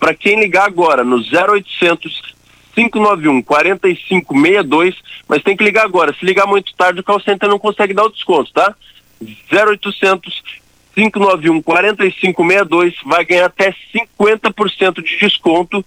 [0.04, 2.34] para quem ligar agora no 0800
[2.74, 4.94] 591 4562,
[5.26, 6.12] mas tem que ligar agora.
[6.12, 8.76] Se ligar muito tarde, o call center não consegue dar o desconto, tá?
[9.50, 10.42] 0800
[10.94, 15.82] 591 4562 vai ganhar até 50% de desconto.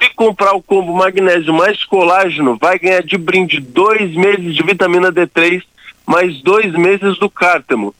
[0.00, 5.10] Se comprar o combo magnésio mais colágeno, vai ganhar de brinde dois meses de vitamina
[5.10, 5.64] D3
[6.06, 7.92] mais dois meses do cártamo.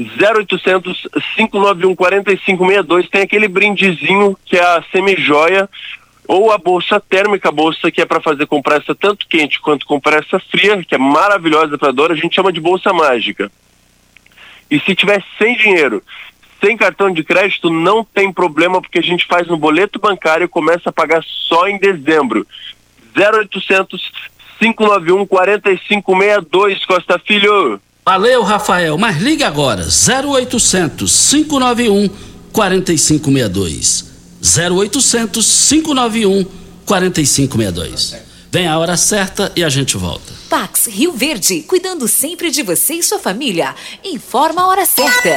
[0.00, 5.68] 0800 591 4562 tem aquele brindezinho que é a semijoia.
[6.26, 10.38] ou a bolsa térmica, a bolsa que é para fazer compressa tanto quente quanto compressa
[10.38, 13.50] fria, que é maravilhosa para dor, a gente chama de bolsa mágica.
[14.70, 16.00] E se tiver sem dinheiro,
[16.64, 20.48] sem cartão de crédito, não tem problema, porque a gente faz no boleto bancário e
[20.48, 22.46] começa a pagar só em dezembro.
[23.16, 24.12] 0800
[24.60, 27.80] 591 4562, Costa Filho.
[28.04, 32.08] Valeu, Rafael, mas ligue agora, 0800 591
[32.52, 34.04] 4562.
[34.42, 36.44] 0800 591
[36.86, 38.16] 4562.
[38.50, 40.32] Vem a hora certa e a gente volta.
[40.48, 43.74] Pax Rio Verde, cuidando sempre de você e sua família.
[44.02, 45.36] Informa a hora certa.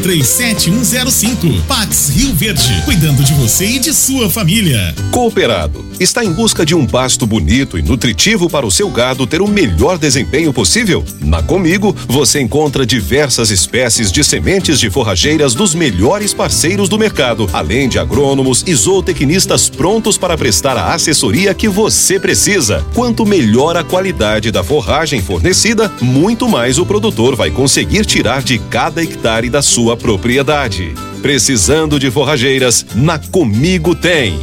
[0.00, 1.62] 984037105.
[1.66, 4.94] Pax Rio Verde, cuidando de você e de sua família.
[5.10, 9.40] Cooperado está em busca de um pasto bonito e nutritivo para o seu gado ter
[9.40, 11.04] o melhor desempenho possível?
[11.20, 17.48] Na Comigo, você encontra diversas espécies de sementes de forrageiras dos melhores parceiros do mercado,
[17.52, 22.84] além de agrônomos e zootecnistas prontos para prestar a assessoria que você precisa.
[22.94, 28.58] Quanto melhor a qualidade da forragem fornecida, muito mais o produtor vai conseguir tirar de
[28.58, 30.94] cada hectare da sua propriedade.
[31.20, 32.86] Precisando de forrageiras?
[32.94, 34.40] Na Comigo tem.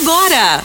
[0.01, 0.65] agora!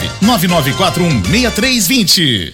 [0.21, 2.53] 99416320.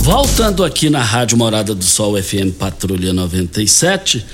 [0.00, 4.24] Voltando aqui na Rádio Morada do Sol FM Patrulha 97,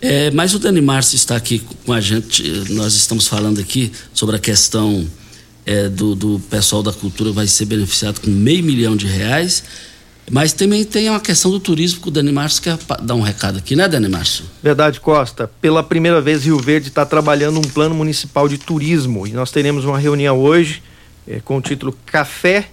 [0.00, 2.42] é, mas o Dani Márcio está aqui com a gente.
[2.70, 5.06] Nós estamos falando aqui sobre a questão
[5.66, 9.62] é, do, do pessoal da cultura vai ser beneficiado com meio milhão de reais.
[10.30, 13.58] Mas também tem uma questão do turismo que o Dani Márcio quer dar um recado
[13.58, 14.44] aqui, né, Dani Márcio?
[14.62, 15.50] Verdade, Costa.
[15.60, 19.84] Pela primeira vez, Rio Verde está trabalhando um plano municipal de turismo e nós teremos
[19.84, 20.84] uma reunião hoje
[21.26, 22.68] é, com o título Café,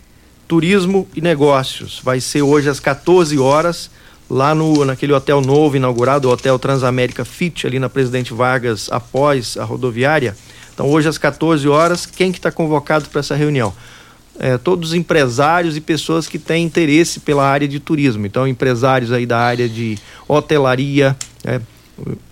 [0.48, 2.00] Turismo e Negócios.
[2.04, 3.89] Vai ser hoje às 14 horas
[4.30, 9.58] lá no naquele hotel novo inaugurado, o Hotel Transamérica Fit, ali na Presidente Vargas, após
[9.58, 10.36] a rodoviária.
[10.74, 13.74] Então, hoje às 14 horas, quem que está convocado para essa reunião?
[14.39, 18.26] É, todos os empresários e pessoas que têm interesse pela área de turismo.
[18.26, 19.97] Então, empresários aí da área de
[20.28, 21.60] hotelaria, é,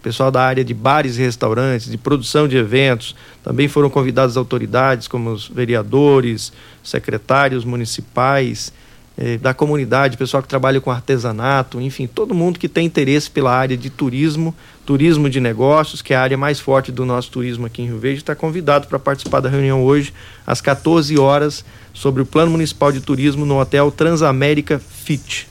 [0.02, 5.08] pessoal da área de bares e restaurantes, de produção de eventos, também foram convidadas autoridades
[5.08, 8.72] como os vereadores, secretários municipais,
[9.18, 13.56] eh, da comunidade, pessoal que trabalha com artesanato, enfim, todo mundo que tem interesse pela
[13.56, 14.54] área de turismo,
[14.86, 17.98] turismo de negócios, que é a área mais forte do nosso turismo aqui em Rio
[17.98, 20.14] Verde, está convidado para participar da reunião hoje,
[20.46, 21.64] às 14 horas,
[21.96, 25.48] sobre o Plano Municipal de Turismo no Hotel Transamérica Fit.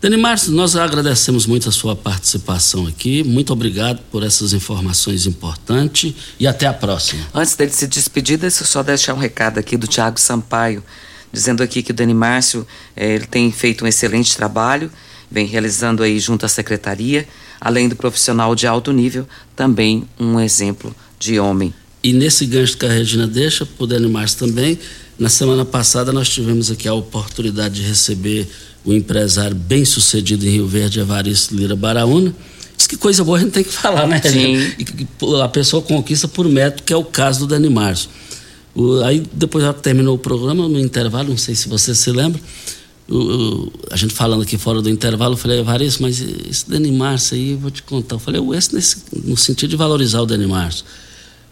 [0.00, 3.24] Dani Márcio, nós agradecemos muito a sua participação aqui.
[3.24, 7.26] Muito obrigado por essas informações importantes e até a próxima.
[7.34, 10.84] Antes dele se despedir, deixa eu só deixar um recado aqui do Tiago Sampaio
[11.32, 14.90] dizendo aqui que o Dani Márcio eh, ele tem feito um excelente trabalho,
[15.30, 17.26] vem realizando aí junto à secretaria,
[17.60, 21.74] além do profissional de alto nível, também um exemplo de homem.
[22.02, 24.78] E nesse gancho que a Regina deixa, para o Dani Márcio também,
[25.18, 28.48] na semana passada nós tivemos aqui a oportunidade de receber
[28.84, 32.34] o empresário bem sucedido em Rio Verde, Evaristo Lira Baraúna.
[32.76, 34.22] Diz que coisa boa a gente tem que falar, né?
[34.22, 34.56] Sim.
[35.42, 38.08] A pessoa conquista por mérito, que é o caso do Dani Márcio.
[38.74, 42.40] O, aí depois já terminou o programa, no intervalo, não sei se você se lembra,
[43.08, 47.36] eu, a gente falando aqui fora do intervalo, eu falei, Evaristo, mas esse Dani Márcio
[47.36, 48.16] aí, eu vou te contar.
[48.16, 50.84] Eu falei, esse nesse, no sentido de valorizar o Dani Márcio.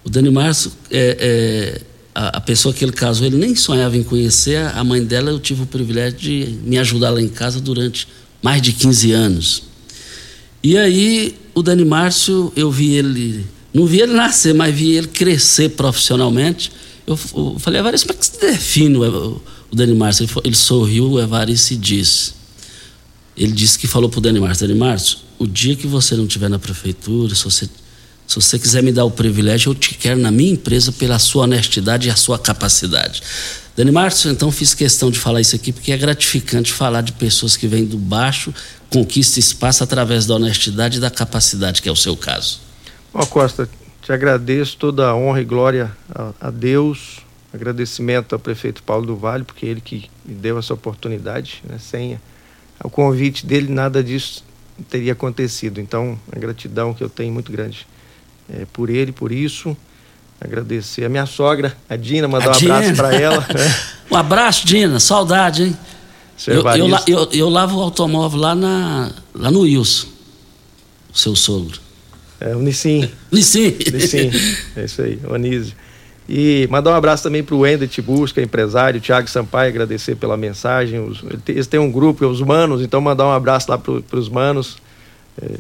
[0.05, 1.83] O Dani Márcio, é, é,
[2.17, 4.57] a, a, pessoa que ele casou, ele nem sonhava em conhecer.
[4.75, 8.09] A mãe dela, eu tive o privilégio de me ajudar lá em casa durante
[8.43, 9.63] mais de 15 anos.
[10.63, 15.09] E aí, o Dani Márcio, eu vi ele, não vi ele nascer, mas vi ele
[15.09, 16.73] crescer profissionalmente.
[17.07, 20.25] Eu, eu falei, Evaristo, como é que se define o, o Dani Márcio?
[20.25, 22.33] Ele, ele sorriu, o Evaristo disse.
[23.37, 26.25] Ele disse que falou para o Dani Márcio, Dani Márcio, o dia que você não
[26.25, 27.69] estiver na prefeitura, se você,
[28.27, 31.45] se você quiser me dar o privilégio, eu te quero na minha empresa pela sua
[31.45, 33.23] honestidade e a sua capacidade.
[33.77, 37.57] Dani Márcio, então fiz questão de falar isso aqui porque é gratificante falar de pessoas
[37.57, 38.53] que vêm do baixo,
[38.91, 42.61] conquista espaço através da honestidade e da capacidade, que é o seu caso.
[43.13, 43.69] Ó Costa,
[44.03, 47.19] te agradeço toda a honra e glória a, a Deus,
[47.53, 51.79] agradecimento ao prefeito Paulo do Vale, porque ele que me deu essa oportunidade, né?
[51.79, 52.19] sem
[52.83, 54.45] o convite dele nada disso
[54.89, 55.81] teria acontecido.
[55.81, 57.87] Então, a gratidão que eu tenho muito grande
[58.53, 59.77] é, por ele, por isso
[60.41, 62.77] agradecer a minha sogra, a Dina, mandar a um Dina.
[62.77, 63.47] abraço para ela.
[63.55, 63.75] Né?
[64.11, 65.77] um abraço, Dina, saudade, hein?
[66.47, 70.07] Eu, eu, eu, eu, lavo o automóvel lá, na, lá no Wilson,
[71.13, 71.81] o seu sogro.
[72.39, 73.11] É, o Nissim.
[73.33, 73.75] Nissim.
[73.93, 74.31] Nissim,
[74.77, 75.75] é isso aí, o Anísio.
[76.29, 81.01] E mandar um abraço também para o Wender Tibusca, empresário, Tiago Sampaio, agradecer pela mensagem.
[81.01, 84.77] Os, eles têm um grupo, os Manos, então mandar um abraço lá para os Manos.
[85.41, 85.53] É,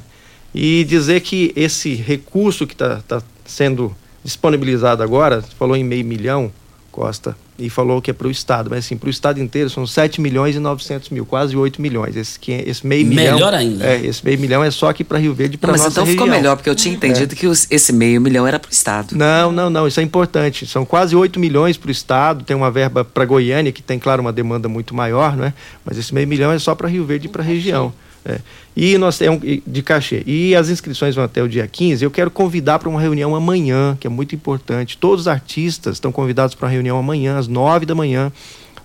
[0.56, 3.94] e dizer que esse recurso que está tá sendo
[4.24, 6.50] disponibilizado agora, falou em meio milhão,
[6.90, 9.86] Costa, e falou que é para o Estado, mas assim, para o Estado inteiro são
[9.86, 12.16] 7 milhões e 900 mil, quase 8 milhões.
[12.16, 13.34] Esse, esse meio melhor milhão.
[13.34, 13.86] Melhor ainda.
[13.86, 16.24] É, esse meio milhão é só aqui para Rio Verde para nossa Mas então região.
[16.24, 17.36] ficou melhor, porque eu tinha entendido é.
[17.36, 19.14] que os, esse meio milhão era para o Estado.
[19.14, 20.66] Não, não, não, isso é importante.
[20.66, 24.22] São quase 8 milhões para o Estado, tem uma verba para Goiânia, que tem, claro,
[24.22, 25.52] uma demanda muito maior, não é?
[25.84, 27.92] Mas esse meio milhão é só para Rio Verde e para a região.
[28.28, 28.40] É.
[28.76, 30.24] E nós temos de cachê.
[30.26, 32.04] E as inscrições vão até o dia 15.
[32.04, 34.98] Eu quero convidar para uma reunião amanhã, que é muito importante.
[34.98, 38.32] Todos os artistas estão convidados para uma reunião amanhã, às nove da manhã,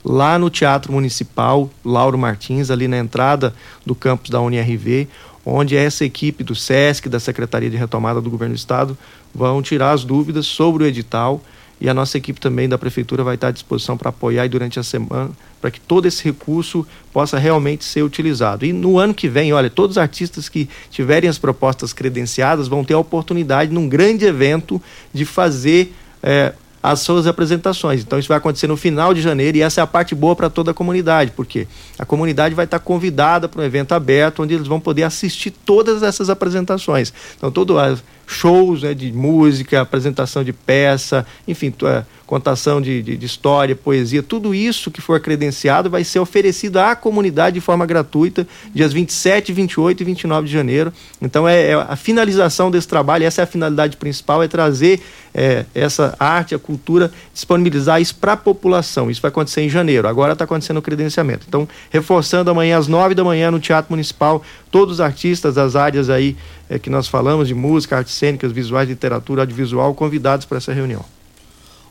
[0.05, 5.07] lá no Teatro Municipal Lauro Martins, ali na entrada do campus da UNRV,
[5.43, 8.95] onde essa equipe do SESC, da Secretaria de Retomada do Governo do Estado,
[9.33, 11.41] vão tirar as dúvidas sobre o edital
[11.81, 14.83] e a nossa equipe também da prefeitura vai estar à disposição para apoiar durante a
[14.83, 18.63] semana, para que todo esse recurso possa realmente ser utilizado.
[18.63, 22.83] E no ano que vem, olha, todos os artistas que tiverem as propostas credenciadas vão
[22.83, 24.79] ter a oportunidade, num grande evento,
[25.11, 26.53] de fazer é,
[26.83, 28.01] as suas apresentações.
[28.01, 30.49] Então isso vai acontecer no final de janeiro e essa é a parte boa para
[30.49, 31.67] toda a comunidade, porque
[31.97, 36.03] a comunidade vai estar convidada para um evento aberto onde eles vão poder assistir todas
[36.03, 37.13] essas apresentações.
[37.37, 37.77] Então todo
[38.25, 44.23] shows né, de música, apresentação de peça, enfim, é, contação de, de, de, história, poesia,
[44.23, 49.51] tudo isso que for credenciado vai ser oferecido à comunidade de forma gratuita, dias 27,
[49.51, 50.93] 28 e 29 de janeiro.
[51.21, 55.01] Então é, é a finalização desse trabalho, essa é a finalidade principal, é trazer
[55.33, 59.11] é, essa arte, a cultura, disponibilizar isso para a população.
[59.11, 61.45] Isso vai acontecer em janeiro, agora está acontecendo o credenciamento.
[61.47, 64.41] Então, reforçando amanhã às 9 da manhã no Teatro Municipal,
[64.71, 66.35] todos os artistas das áreas aí
[66.69, 71.03] é, que nós falamos de música, artes cênicas, visuais, literatura, audiovisual, convidados para essa reunião.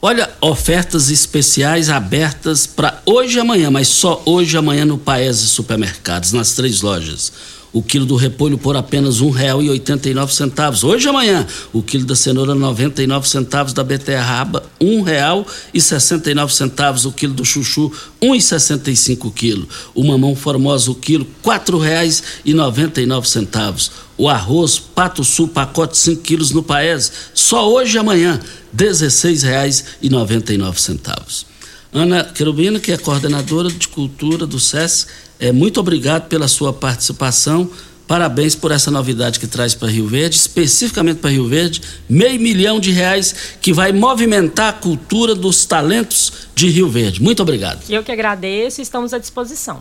[0.02, 5.46] Olha, ofertas especiais abertas para hoje e amanhã, mas só hoje e amanhã no Paese
[5.46, 10.84] Supermercados, nas três lojas o quilo do repolho por apenas R$ 1,89.
[10.84, 17.34] Hoje e amanhã, o quilo da cenoura 99 centavos, da beterraba R$ 1,69, o quilo
[17.34, 19.68] do chuchu R$ 1,65 quilo.
[19.94, 23.90] O mamão formosa o quilo R$ 4,99.
[24.18, 28.38] O arroz Pato Sul pacote 5 quilos no Paes, só hoje e amanhã
[28.76, 31.46] R$ 16,99.
[31.92, 35.08] Ana Querubina, que é coordenadora de cultura do SESC,
[35.40, 37.68] é, muito obrigado pela sua participação.
[38.06, 42.80] Parabéns por essa novidade que traz para Rio Verde, especificamente para Rio Verde, meio milhão
[42.80, 47.22] de reais que vai movimentar a cultura dos talentos de Rio Verde.
[47.22, 47.88] Muito obrigado.
[47.88, 49.80] Eu que agradeço e estamos à disposição.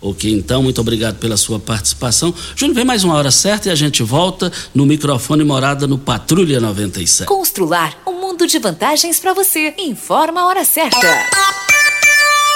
[0.00, 2.32] Ok, então, muito obrigado pela sua participação.
[2.56, 6.60] Júnior, vem mais uma hora certa e a gente volta no microfone Morada no Patrulha
[6.60, 7.26] 97.
[7.26, 9.74] Constrular um mundo de vantagens para você.
[9.76, 11.67] Informa a hora certa.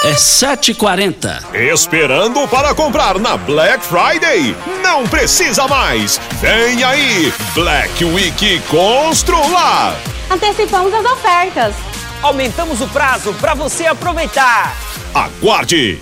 [0.03, 1.53] É 7h40.
[1.53, 4.53] Esperando para comprar na Black Friday?
[4.81, 6.19] Não precisa mais.
[6.41, 9.95] Vem aí, Black Week Constrular.
[10.29, 11.73] Antecipamos as ofertas.
[12.21, 14.75] Aumentamos o prazo para você aproveitar.
[15.13, 16.01] Aguarde!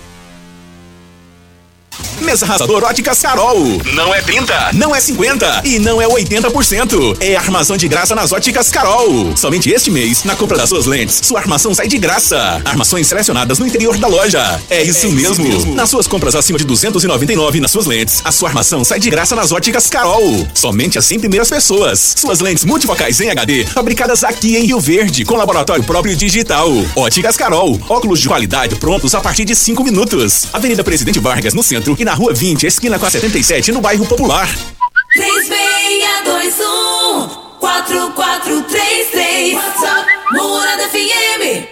[2.20, 3.58] Mesa arrasador Óticas Carol.
[3.94, 7.16] Não é 30, não é 50 e não é 80%.
[7.20, 9.36] É armação de graça nas Óticas Carol.
[9.36, 12.62] Somente este mês, na compra das suas lentes, sua armação sai de graça.
[12.64, 14.60] Armações selecionadas no interior da loja.
[14.70, 15.32] É isso, é mesmo.
[15.32, 15.74] isso mesmo.
[15.74, 19.34] Nas suas compras acima de 299 nas suas lentes, a sua armação sai de graça
[19.34, 20.46] nas Óticas Carol.
[20.54, 22.14] Somente as 100 primeiras pessoas.
[22.16, 26.70] Suas lentes multifocais em HD, fabricadas aqui em Rio Verde, com laboratório próprio digital.
[26.94, 27.80] Óticas Carol.
[27.88, 30.46] Óculos de qualidade prontos a partir de 5 minutos.
[30.52, 34.06] Avenida Presidente Vargas, no centro, e na Rua 20, esquina com a 77, no bairro
[34.06, 34.48] Popular.
[35.12, 37.28] 3621
[37.58, 41.71] 4433 WhatsApp Morada FM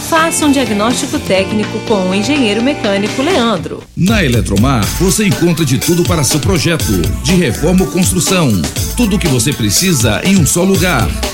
[0.11, 3.81] Faça um diagnóstico técnico com o engenheiro mecânico Leandro.
[3.95, 8.51] Na Eletromar, você encontra de tudo para seu projeto, de reforma ou construção.
[8.97, 11.07] Tudo o que você precisa em um só lugar.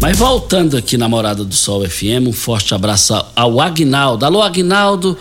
[0.00, 4.24] Mas voltando aqui na Morada do Sol FM, um forte abraço ao Agnaldo.
[4.24, 5.18] Alô, Agnaldo,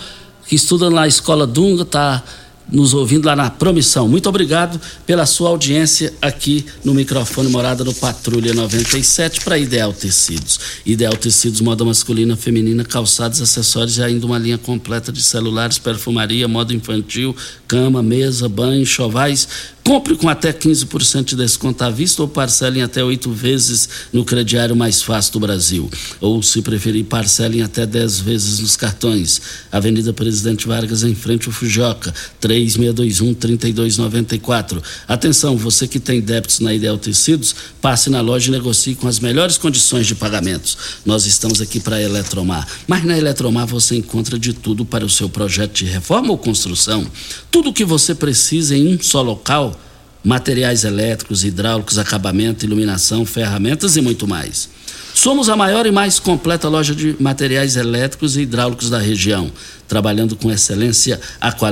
[0.47, 2.23] que estuda na Escola Dunga, tá
[2.71, 4.07] nos ouvindo lá na Promissão.
[4.07, 10.59] Muito obrigado pela sua audiência aqui no microfone Morada no Patrulha 97 para Ideal Tecidos.
[10.85, 16.47] Ideal Tecidos, moda masculina, feminina, calçados, acessórios e ainda uma linha completa de celulares, perfumaria,
[16.47, 17.35] moda infantil,
[17.67, 19.47] cama, mesa, banho, chovais
[19.87, 24.25] Compre com até 15% de desconto à vista ou parcele em até oito vezes no
[24.25, 25.89] crediário mais fácil do Brasil.
[26.19, 29.41] Ou, se preferir, parcele em até 10 vezes nos cartões.
[29.71, 34.83] Avenida Presidente Vargas, em frente ao Fujoca, 3621-3294.
[35.07, 39.21] Atenção, você que tem débitos na Ideal Tecidos, passe na loja e negocie com as
[39.21, 40.77] melhores condições de pagamentos.
[41.05, 42.67] Nós estamos aqui para a Eletromar.
[42.87, 47.09] Mas na Eletromar você encontra de tudo para o seu projeto de reforma ou construção.
[47.57, 49.75] Tudo o que você precisa em um só local
[50.23, 54.69] materiais elétricos, hidráulicos, acabamento, iluminação, ferramentas e muito mais.
[55.11, 59.51] Somos a maior e mais completa loja de materiais elétricos e hidráulicos da região,
[59.87, 61.19] trabalhando com excelência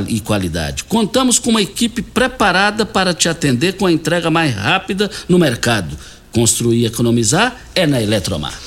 [0.08, 0.86] e qualidade.
[0.86, 5.96] Contamos com uma equipe preparada para te atender com a entrega mais rápida no mercado.
[6.32, 8.60] Construir e economizar é na Eletromar.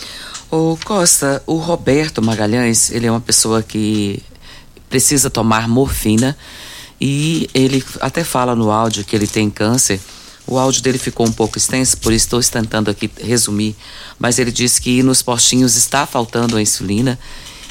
[0.52, 4.22] O Costa, o Roberto Magalhães, ele é uma pessoa que
[4.88, 6.36] precisa tomar morfina
[7.00, 10.00] e ele até fala no áudio que ele tem câncer.
[10.46, 13.76] O áudio dele ficou um pouco extenso, por isso estou tentando aqui resumir.
[14.18, 17.18] Mas ele disse que nos postinhos está faltando a insulina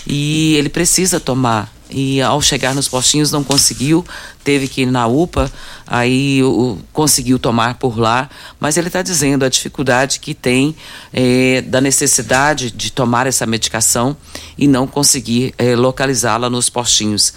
[0.05, 1.75] e ele precisa tomar.
[1.89, 4.05] E ao chegar nos postinhos não conseguiu,
[4.43, 5.49] teve que ir na UPA,
[5.85, 8.29] aí o, conseguiu tomar por lá.
[8.59, 10.75] Mas ele está dizendo a dificuldade que tem
[11.13, 14.15] é, da necessidade de tomar essa medicação
[14.57, 17.33] e não conseguir é, localizá-la nos postinhos.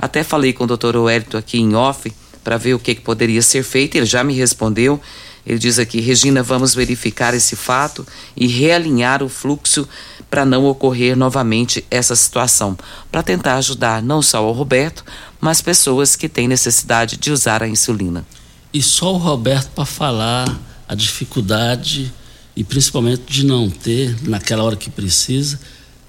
[0.00, 2.10] Até falei com o doutor Wellington aqui em off
[2.42, 3.96] para ver o que, que poderia ser feito.
[3.96, 4.98] Ele já me respondeu.
[5.46, 9.86] Ele diz aqui, Regina, vamos verificar esse fato e realinhar o fluxo
[10.30, 12.78] para não ocorrer novamente essa situação,
[13.10, 15.04] para tentar ajudar não só o Roberto,
[15.40, 18.24] mas pessoas que têm necessidade de usar a insulina.
[18.72, 22.12] E só o Roberto para falar a dificuldade
[22.56, 25.60] e principalmente de não ter naquela hora que precisa,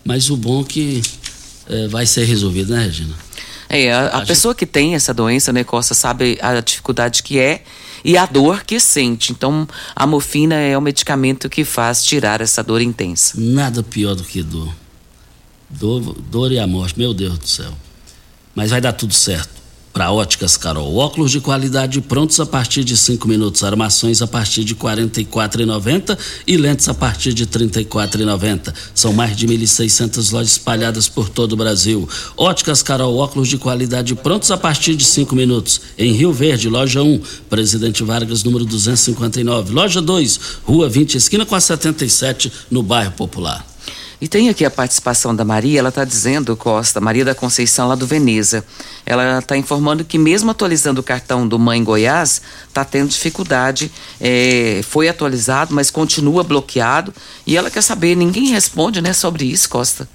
[0.05, 1.01] mas o bom é que
[1.67, 3.15] é, vai ser resolvido, né, Regina?
[3.73, 7.63] É, a, a, pessoa que tem essa doença, né, Costa, sabe a dificuldade que é
[8.03, 9.31] e a dor que sente.
[9.31, 13.33] Então, a morfina é o medicamento que faz tirar essa dor intensa.
[13.37, 14.73] Nada pior do que dor.
[15.69, 17.71] Dor, dor e a morte, meu Deus do céu.
[18.53, 19.60] Mas vai dar tudo certo
[19.93, 20.95] para Óticas Carol.
[20.95, 26.17] Óculos de qualidade prontos a partir de 5 minutos, armações a partir de R$ 44,90
[26.47, 28.73] e lentes a partir de R$ 34,90.
[28.93, 32.07] São mais de 1.600 lojas espalhadas por todo o Brasil.
[32.37, 35.81] Óticas Carol, óculos de qualidade prontos a partir de 5 minutos.
[35.97, 39.73] Em Rio Verde, loja 1, Presidente Vargas, número 259.
[39.73, 43.70] Loja 2, Rua 20, esquina com a 77, no bairro Popular.
[44.21, 47.95] E tem aqui a participação da Maria, ela está dizendo, Costa, Maria da Conceição, lá
[47.95, 48.63] do Veneza.
[49.03, 53.91] Ela está informando que, mesmo atualizando o cartão do Mãe Goiás, está tendo dificuldade.
[54.19, 57.11] É, foi atualizado, mas continua bloqueado.
[57.47, 60.07] E ela quer saber, ninguém responde né, sobre isso, Costa.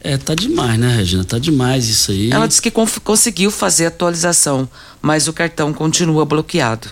[0.00, 1.24] É, tá demais, né, Regina?
[1.24, 2.30] Tá demais isso aí.
[2.30, 4.66] Ela disse que conseguiu fazer a atualização,
[5.02, 6.88] mas o cartão continua bloqueado.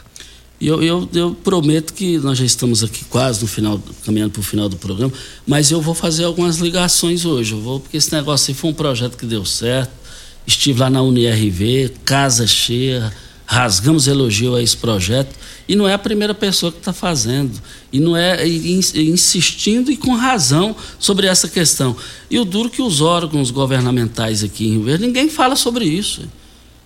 [0.63, 4.39] E eu, eu, eu, prometo que nós já estamos aqui quase no final, caminhando para
[4.39, 5.13] o final do programa,
[5.45, 7.51] mas eu vou fazer algumas ligações hoje.
[7.51, 9.91] Eu vou, porque esse negócio aí foi um projeto que deu certo.
[10.47, 13.13] Estive lá na UniRV, casa cheia,
[13.45, 15.35] rasgamos elogio a esse projeto.
[15.67, 17.61] E não é a primeira pessoa que está fazendo.
[17.93, 21.97] E não é insistindo e com razão sobre essa questão.
[22.31, 26.23] E o duro que os órgãos governamentais aqui em Rio Verde, ninguém fala sobre isso.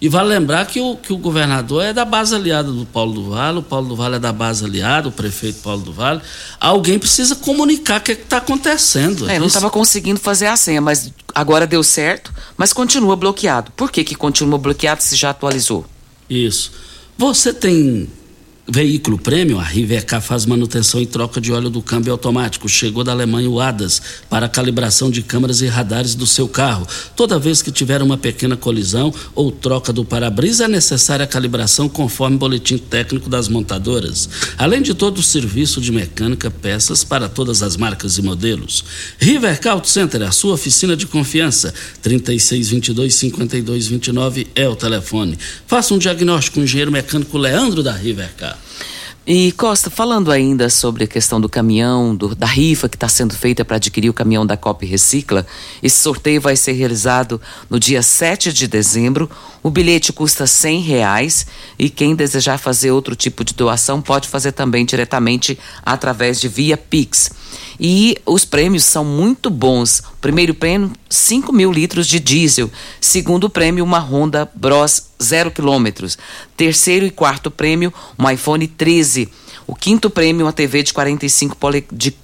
[0.00, 3.30] E vale lembrar que o, que o governador é da base aliada do Paulo do
[3.30, 6.20] Vale, o Paulo do Vale é da base aliada, o prefeito Paulo do Vale.
[6.60, 9.28] Alguém precisa comunicar o que é está acontecendo.
[9.28, 13.70] É, não estava conseguindo fazer a senha, mas agora deu certo, mas continua bloqueado.
[13.72, 15.86] Por que, que continua bloqueado se já atualizou?
[16.28, 16.72] Isso.
[17.16, 18.08] Você tem
[18.68, 22.68] Veículo Premium, a Rivercar faz manutenção e troca de óleo do câmbio automático.
[22.68, 26.84] Chegou da Alemanha o ADAS para calibração de câmeras e radares do seu carro.
[27.14, 31.88] Toda vez que tiver uma pequena colisão ou troca do para-brisa, é necessária a calibração
[31.88, 34.28] conforme boletim técnico das montadoras.
[34.58, 38.84] Além de todo o serviço de mecânica, peças para todas as marcas e modelos.
[39.16, 41.72] Rivercar Auto Center, a sua oficina de confiança.
[42.02, 45.38] 3622-5229 é o telefone.
[45.68, 48.55] Faça um diagnóstico com o engenheiro mecânico Leandro da Rivercar.
[49.28, 53.34] E Costa, falando ainda sobre a questão do caminhão, do, da rifa que está sendo
[53.34, 55.44] feita para adquirir o caminhão da COP Recicla,
[55.82, 59.28] esse sorteio vai ser realizado no dia 7 de dezembro.
[59.64, 61.44] O bilhete custa 100 reais
[61.76, 66.76] e quem desejar fazer outro tipo de doação pode fazer também diretamente através de via
[66.76, 67.32] Pix.
[67.78, 70.02] E os prêmios são muito bons.
[70.20, 72.70] Primeiro prêmio, 5 mil litros de diesel.
[73.00, 76.16] Segundo prêmio, uma Honda Bros zero quilômetros.
[76.56, 79.28] Terceiro e quarto prêmio, um iPhone 13.
[79.66, 81.84] O quinto prêmio, uma TV de 45 pole...
[81.90, 82.14] de,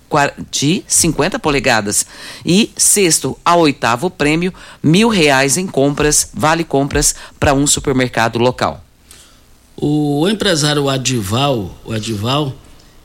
[0.50, 2.06] de 50 polegadas.
[2.46, 8.84] E sexto a oitavo prêmio, mil reais em compras, vale compras para um supermercado local.
[9.76, 12.54] O empresário Adival, o Adival,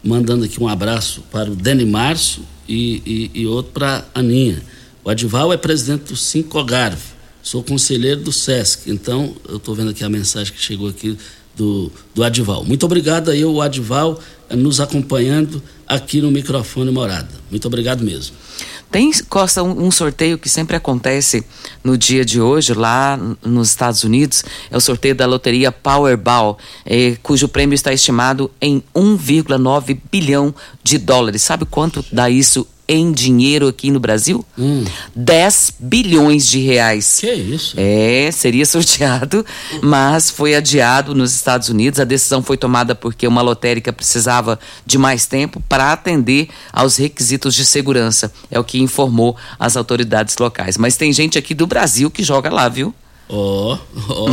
[0.08, 4.64] mandando aqui um abraço para o Dani Márcio e, e, e outro para a Aninha.
[5.04, 7.04] O Adival é presidente do Sincogarve,
[7.44, 11.18] sou conselheiro do SESC, então eu estou vendo aqui a mensagem que chegou aqui
[11.56, 12.64] do, do Adival.
[12.64, 14.20] Muito obrigado aí, o Adival,
[14.52, 17.30] nos acompanhando aqui no microfone Morada.
[17.50, 18.36] Muito obrigado mesmo.
[18.90, 21.44] Tem, Costa, um, um, sorteio que sempre acontece
[21.84, 27.18] no dia de hoje, lá nos Estados Unidos, é o sorteio da loteria Powerball, eh,
[27.22, 31.42] cujo prêmio está estimado em 1,9 bilhão de dólares.
[31.42, 34.46] Sabe quanto dá isso em dinheiro aqui no Brasil?
[34.58, 34.86] Hum.
[35.16, 37.18] 10 bilhões de reais.
[37.20, 37.76] Que isso?
[37.78, 39.46] É, seria sorteado,
[39.82, 42.00] mas foi adiado nos Estados Unidos.
[42.00, 47.54] A decisão foi tomada porque uma lotérica precisava de mais tempo para atender aos requisitos
[47.54, 48.32] de segurança.
[48.50, 50.78] É o que informou as autoridades locais.
[50.78, 52.94] Mas tem gente aqui do Brasil que joga lá, viu?
[53.30, 54.30] Ó, oh, ó.
[54.30, 54.32] Oh.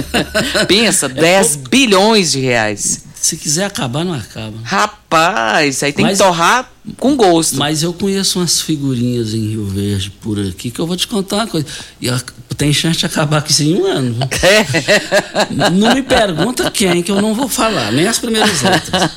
[0.66, 3.04] Pensa, 10 é bilhões de reais.
[3.14, 4.56] Se quiser acabar, não acaba.
[4.64, 7.56] Rapaz, aí tem mas, que torrar com gosto.
[7.56, 11.36] Mas eu conheço umas figurinhas em Rio Verde por aqui que eu vou te contar
[11.36, 11.66] uma coisa.
[12.00, 12.08] E
[12.54, 14.16] tem chance de acabar com isso em um ano.
[14.42, 15.50] É.
[15.70, 19.10] Não me pergunta quem, que eu não vou falar, nem as primeiras letras.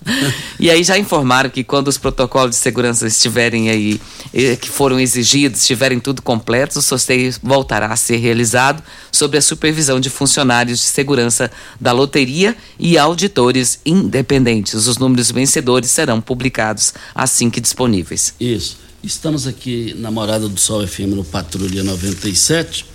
[0.58, 4.00] e aí já informaram que quando os protocolos de segurança estiverem aí,
[4.60, 8.82] que foram exigidos, estiverem tudo completos, o sorteio voltará a ser realizado
[9.12, 14.74] sob a supervisão de funcionários de segurança da loteria e auditores independentes.
[14.86, 18.34] Os números vencedores serão publicados assim que disponíveis.
[18.40, 18.78] Isso.
[19.02, 22.86] Estamos aqui na Morada do Sol FM no Patrulha 97.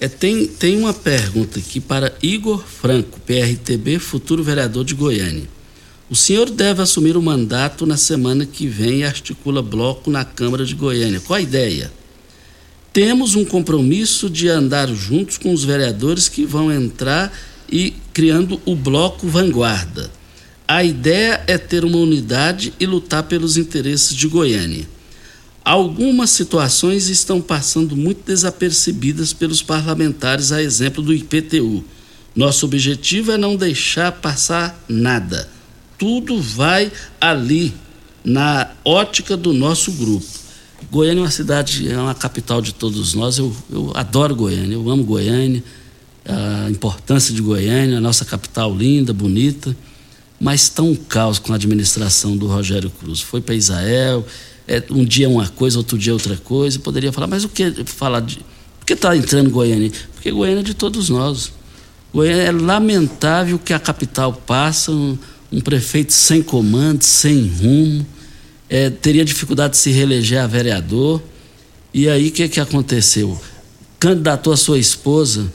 [0.00, 5.48] É, tem, tem uma pergunta aqui para Igor Franco, PRTB, futuro vereador de Goiânia.
[6.08, 10.64] O senhor deve assumir o mandato na semana que vem e articula bloco na Câmara
[10.64, 11.20] de Goiânia.
[11.20, 11.92] Qual a ideia?
[12.90, 17.32] Temos um compromisso de andar juntos com os vereadores que vão entrar
[17.70, 20.10] e criando o Bloco Vanguarda.
[20.66, 24.88] A ideia é ter uma unidade e lutar pelos interesses de Goiânia.
[25.64, 31.84] Algumas situações estão passando muito desapercebidas pelos parlamentares, a exemplo do IPTU.
[32.34, 35.48] Nosso objetivo é não deixar passar nada.
[35.98, 36.90] Tudo vai
[37.20, 37.72] ali,
[38.24, 40.26] na ótica do nosso grupo.
[40.90, 43.38] Goiânia é uma cidade, é uma capital de todos nós.
[43.38, 45.62] Eu, eu adoro Goiânia, eu amo Goiânia
[46.26, 49.76] a importância de Goiânia, a nossa capital linda, bonita,
[50.42, 53.20] mas está um caos com a administração do Rogério Cruz.
[53.20, 54.26] Foi para Israel,
[54.66, 56.80] é, um dia uma coisa, outro dia outra coisa.
[56.80, 58.38] Poderia falar, mas o que falar de.
[58.80, 59.92] Por que está entrando Goiânia?
[60.12, 61.52] Porque Goiânia é de todos nós.
[62.12, 65.16] Goiânia é lamentável que a capital passa, um,
[65.52, 68.04] um prefeito sem comando, sem rumo,
[68.68, 71.22] é, teria dificuldade de se reeleger a vereador.
[71.94, 73.40] E aí o que, que aconteceu?
[74.00, 75.52] Candidatou a sua esposa,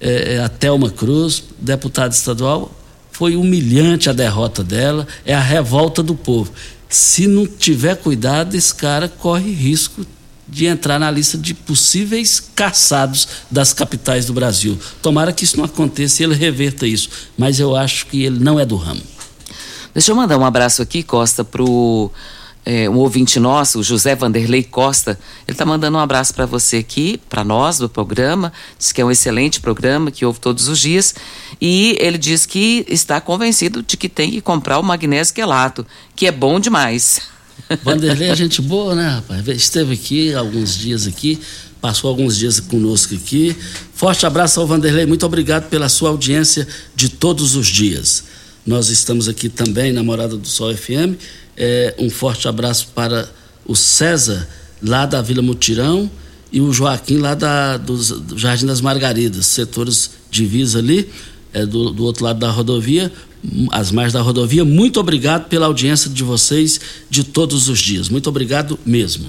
[0.00, 2.76] é, é a Thelma Cruz, deputada estadual,
[3.20, 6.50] foi humilhante a derrota dela, é a revolta do povo.
[6.88, 10.06] Se não tiver cuidado, esse cara corre risco
[10.48, 14.78] de entrar na lista de possíveis caçados das capitais do Brasil.
[15.02, 18.58] Tomara que isso não aconteça e ele reverta isso, mas eu acho que ele não
[18.58, 19.02] é do ramo.
[19.92, 22.10] Deixa eu mandar um abraço aqui, Costa, pro
[22.64, 26.78] é, um ouvinte nosso, o José Vanderlei Costa, ele está mandando um abraço para você
[26.78, 30.78] aqui, para nós do programa, diz que é um excelente programa, que ouve todos os
[30.78, 31.14] dias,
[31.60, 36.26] e ele diz que está convencido de que tem que comprar o magnésio quelato, que
[36.26, 37.22] é bom demais.
[37.82, 39.46] Vanderlei é gente boa, né, rapaz?
[39.48, 41.40] Esteve aqui alguns dias aqui,
[41.80, 43.56] passou alguns dias conosco aqui.
[43.94, 48.24] Forte abraço ao Vanderlei, muito obrigado pela sua audiência de todos os dias.
[48.66, 51.16] Nós estamos aqui também na Morada do Sol FM
[51.60, 53.28] é, um forte abraço para
[53.66, 54.48] o César,
[54.82, 56.10] lá da Vila Mutirão,
[56.50, 57.96] e o Joaquim, lá da, do,
[58.36, 61.08] Jardim das Margaridas, setores divisa ali,
[61.52, 63.12] é, do, do outro lado da rodovia,
[63.70, 64.64] as margens da rodovia.
[64.64, 66.80] Muito obrigado pela audiência de vocês
[67.10, 68.08] de todos os dias.
[68.08, 69.26] Muito obrigado mesmo.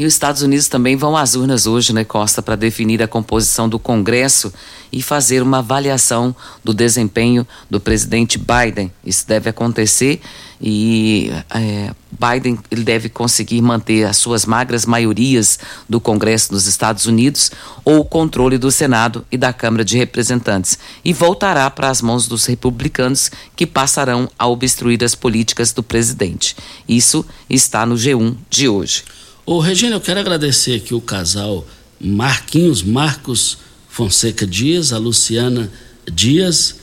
[0.00, 3.68] E os Estados Unidos também vão às urnas hoje, né, Costa, para definir a composição
[3.68, 4.50] do Congresso
[4.90, 6.34] e fazer uma avaliação
[6.64, 8.90] do desempenho do presidente Biden.
[9.04, 10.18] Isso deve acontecer
[10.58, 17.04] e é, Biden ele deve conseguir manter as suas magras maiorias do Congresso dos Estados
[17.04, 17.50] Unidos
[17.84, 22.26] ou o controle do Senado e da Câmara de Representantes e voltará para as mãos
[22.26, 26.56] dos republicanos que passarão a obstruir as políticas do presidente.
[26.88, 29.04] Isso está no G1 de hoje.
[29.50, 31.66] Ô, Regina, eu quero agradecer aqui o casal
[32.00, 35.68] Marquinhos Marcos Fonseca Dias, a Luciana
[36.06, 36.76] Dias,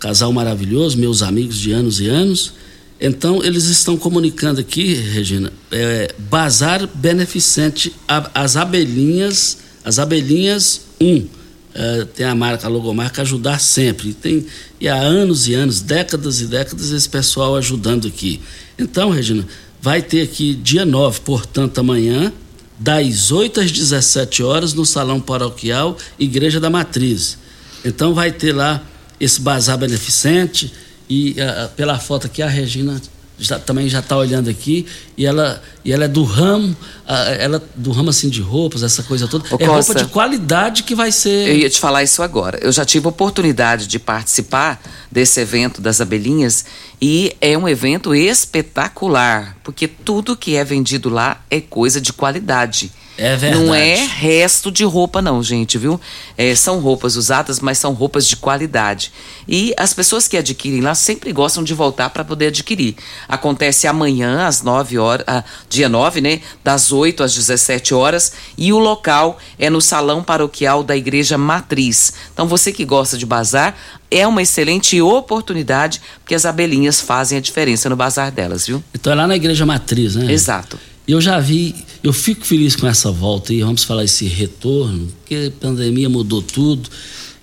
[0.00, 2.54] casal maravilhoso, meus amigos de anos e anos.
[3.00, 7.94] Então, eles estão comunicando aqui, Regina, é, Bazar Beneficente,
[8.34, 11.24] as abelhinhas, as abelhinhas 1.
[11.72, 14.12] É, tem a marca, a logomarca Ajudar Sempre.
[14.12, 14.44] Tem,
[14.80, 18.40] e há anos e anos, décadas e décadas, esse pessoal ajudando aqui.
[18.76, 19.46] Então, Regina,
[19.80, 22.32] vai ter aqui dia 9, portanto, amanhã,
[22.78, 27.38] das 8 às 17 horas, no Salão Paroquial Igreja da Matriz.
[27.84, 28.82] Então vai ter lá
[29.20, 30.72] esse bazar beneficente
[31.08, 33.00] e uh, pela foto aqui a Regina
[33.38, 34.86] já, também já está olhando aqui
[35.16, 36.76] e ela, e ela é do ramo,
[37.06, 39.44] ela do ramo assim de roupas, essa coisa toda.
[39.50, 41.48] Ô, é Costa, roupa de qualidade que vai ser.
[41.48, 42.58] Eu ia te falar isso agora.
[42.60, 44.80] Eu já tive a oportunidade de participar
[45.10, 46.64] desse evento das abelhinhas
[47.00, 52.92] e é um evento espetacular, porque tudo que é vendido lá é coisa de qualidade.
[53.18, 53.64] É verdade.
[53.64, 56.00] Não é resto de roupa, não, gente, viu?
[56.36, 59.12] É, são roupas usadas, mas são roupas de qualidade.
[59.46, 62.94] E as pessoas que adquirem lá sempre gostam de voltar para poder adquirir.
[63.28, 66.40] Acontece amanhã, às 9 horas, ah, dia 9, né?
[66.62, 68.32] Das 8 às 17 horas.
[68.56, 72.12] E o local é no Salão Paroquial da Igreja Matriz.
[72.32, 73.74] Então, você que gosta de bazar,
[74.10, 78.82] é uma excelente oportunidade, porque as abelhinhas fazem a diferença no bazar delas, viu?
[78.94, 80.32] Então é lá na Igreja Matriz, né?
[80.32, 80.78] Exato.
[81.06, 85.52] Eu já vi, eu fico feliz com essa volta e vamos falar esse retorno, porque
[85.54, 86.88] a pandemia mudou tudo.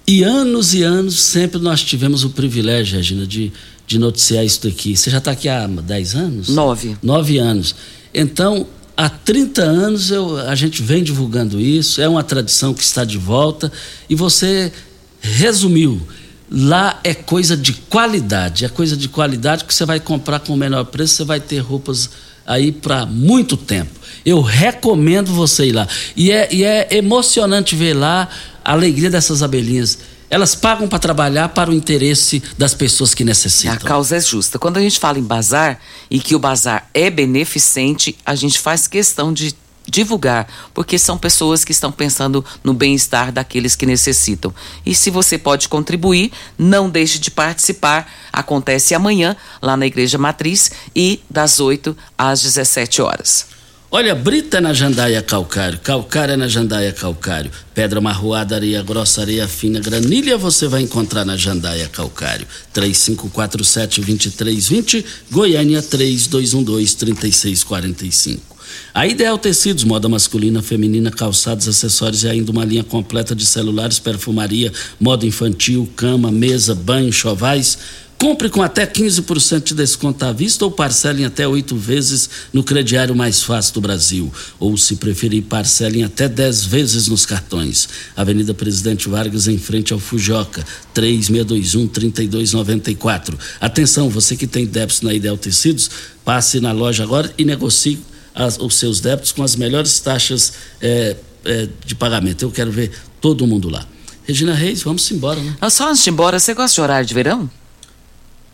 [0.07, 3.51] E anos e anos sempre nós tivemos o privilégio, Regina, de,
[3.87, 4.95] de noticiar isso daqui.
[4.95, 6.49] Você já está aqui há 10 anos?
[6.49, 6.95] Nove.
[7.01, 7.75] Nove anos.
[8.13, 13.03] Então, há 30 anos eu, a gente vem divulgando isso, é uma tradição que está
[13.03, 13.71] de volta.
[14.09, 14.71] E você
[15.19, 16.01] resumiu.
[16.49, 20.57] Lá é coisa de qualidade, é coisa de qualidade que você vai comprar com o
[20.57, 22.11] menor preço, você vai ter roupas
[22.45, 23.91] aí para muito tempo.
[24.25, 25.87] Eu recomendo você ir lá.
[26.15, 28.27] E é, e é emocionante ver lá
[28.63, 29.99] a alegria dessas abelhinhas.
[30.29, 33.75] Elas pagam para trabalhar para o interesse das pessoas que necessitam.
[33.75, 34.57] A causa é justa.
[34.57, 35.79] Quando a gente fala em bazar
[36.09, 39.53] e que o bazar é beneficente, a gente faz questão de
[39.87, 44.51] divulgar, porque são pessoas que estão pensando no bem-estar daqueles que necessitam.
[44.85, 48.11] E se você pode contribuir, não deixe de participar.
[48.31, 53.47] Acontece amanhã lá na Igreja Matriz e das 8 às 17 horas.
[53.91, 59.79] Olha, brita na jandaia calcário, calcário na jandaia calcário, pedra marroada, areia grossa, areia fina,
[59.79, 62.45] granilha você vai encontrar na jandaia calcário.
[62.73, 68.54] 3547-2320, Goiânia 3212-3645.
[68.93, 73.99] A Ideal Tecidos, moda masculina, feminina, calçados, acessórios e ainda uma linha completa de celulares,
[73.99, 77.77] perfumaria, moda infantil, cama, mesa, banho, chovais
[78.17, 82.63] Compre com até 15% de desconto à vista ou parcele em até oito vezes no
[82.63, 84.31] crediário mais fácil do Brasil.
[84.57, 87.89] Ou, se preferir, parcele em até 10 vezes nos cartões.
[88.15, 90.65] Avenida Presidente Vargas, em frente ao Fujoca,
[90.95, 93.37] 3621-3294.
[93.59, 95.91] Atenção, você que tem débitos na Ideal Tecidos,
[96.23, 97.99] passe na loja agora e negocie
[98.35, 101.15] as, os seus débitos com as melhores taxas eh,
[101.45, 102.43] eh, de pagamento.
[102.43, 103.87] Eu quero ver todo mundo lá.
[104.27, 105.55] Regina Reis, vamos embora, né?
[105.61, 107.49] Ah, Só antes de ir embora, você gosta de horário de verão?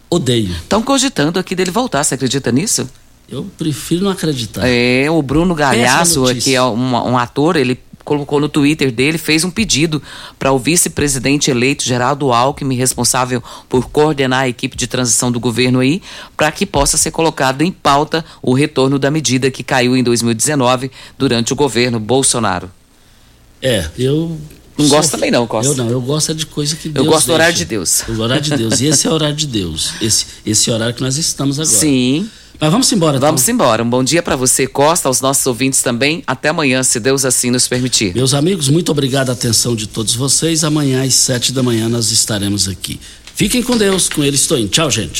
[0.09, 0.51] Odeio.
[0.51, 2.87] Estão cogitando aqui dele voltar, você acredita nisso?
[3.29, 4.61] Eu prefiro não acreditar.
[4.65, 9.43] É, o Bruno Galhaço, que é um, um ator, ele colocou no Twitter dele, fez
[9.43, 10.01] um pedido
[10.39, 15.79] para o vice-presidente eleito Geraldo Alckmin, responsável por coordenar a equipe de transição do governo
[15.79, 16.01] aí,
[16.35, 20.91] para que possa ser colocado em pauta o retorno da medida que caiu em 2019
[21.17, 22.71] durante o governo Bolsonaro.
[23.61, 24.37] É, eu.
[24.77, 25.71] Não sou- gosto também não, Costa.
[25.71, 28.03] Eu não, eu gosto é de coisa que Deus gosto do horário de Deus.
[28.07, 28.81] O horário de Deus.
[28.81, 29.93] E esse é o horário de Deus.
[30.01, 31.75] Esse, esse horário que nós estamos agora.
[31.77, 32.27] Sim.
[32.61, 33.29] Mas vamos embora, então.
[33.29, 33.83] Vamos embora.
[33.83, 36.21] Um bom dia para você, Costa, aos nossos ouvintes também.
[36.27, 38.13] Até amanhã, se Deus assim nos permitir.
[38.13, 40.63] Meus amigos, muito obrigado a atenção de todos vocês.
[40.63, 42.99] Amanhã às sete da manhã nós estaremos aqui.
[43.33, 44.69] Fiquem com Deus, com ele estou indo.
[44.69, 45.19] Tchau, gente.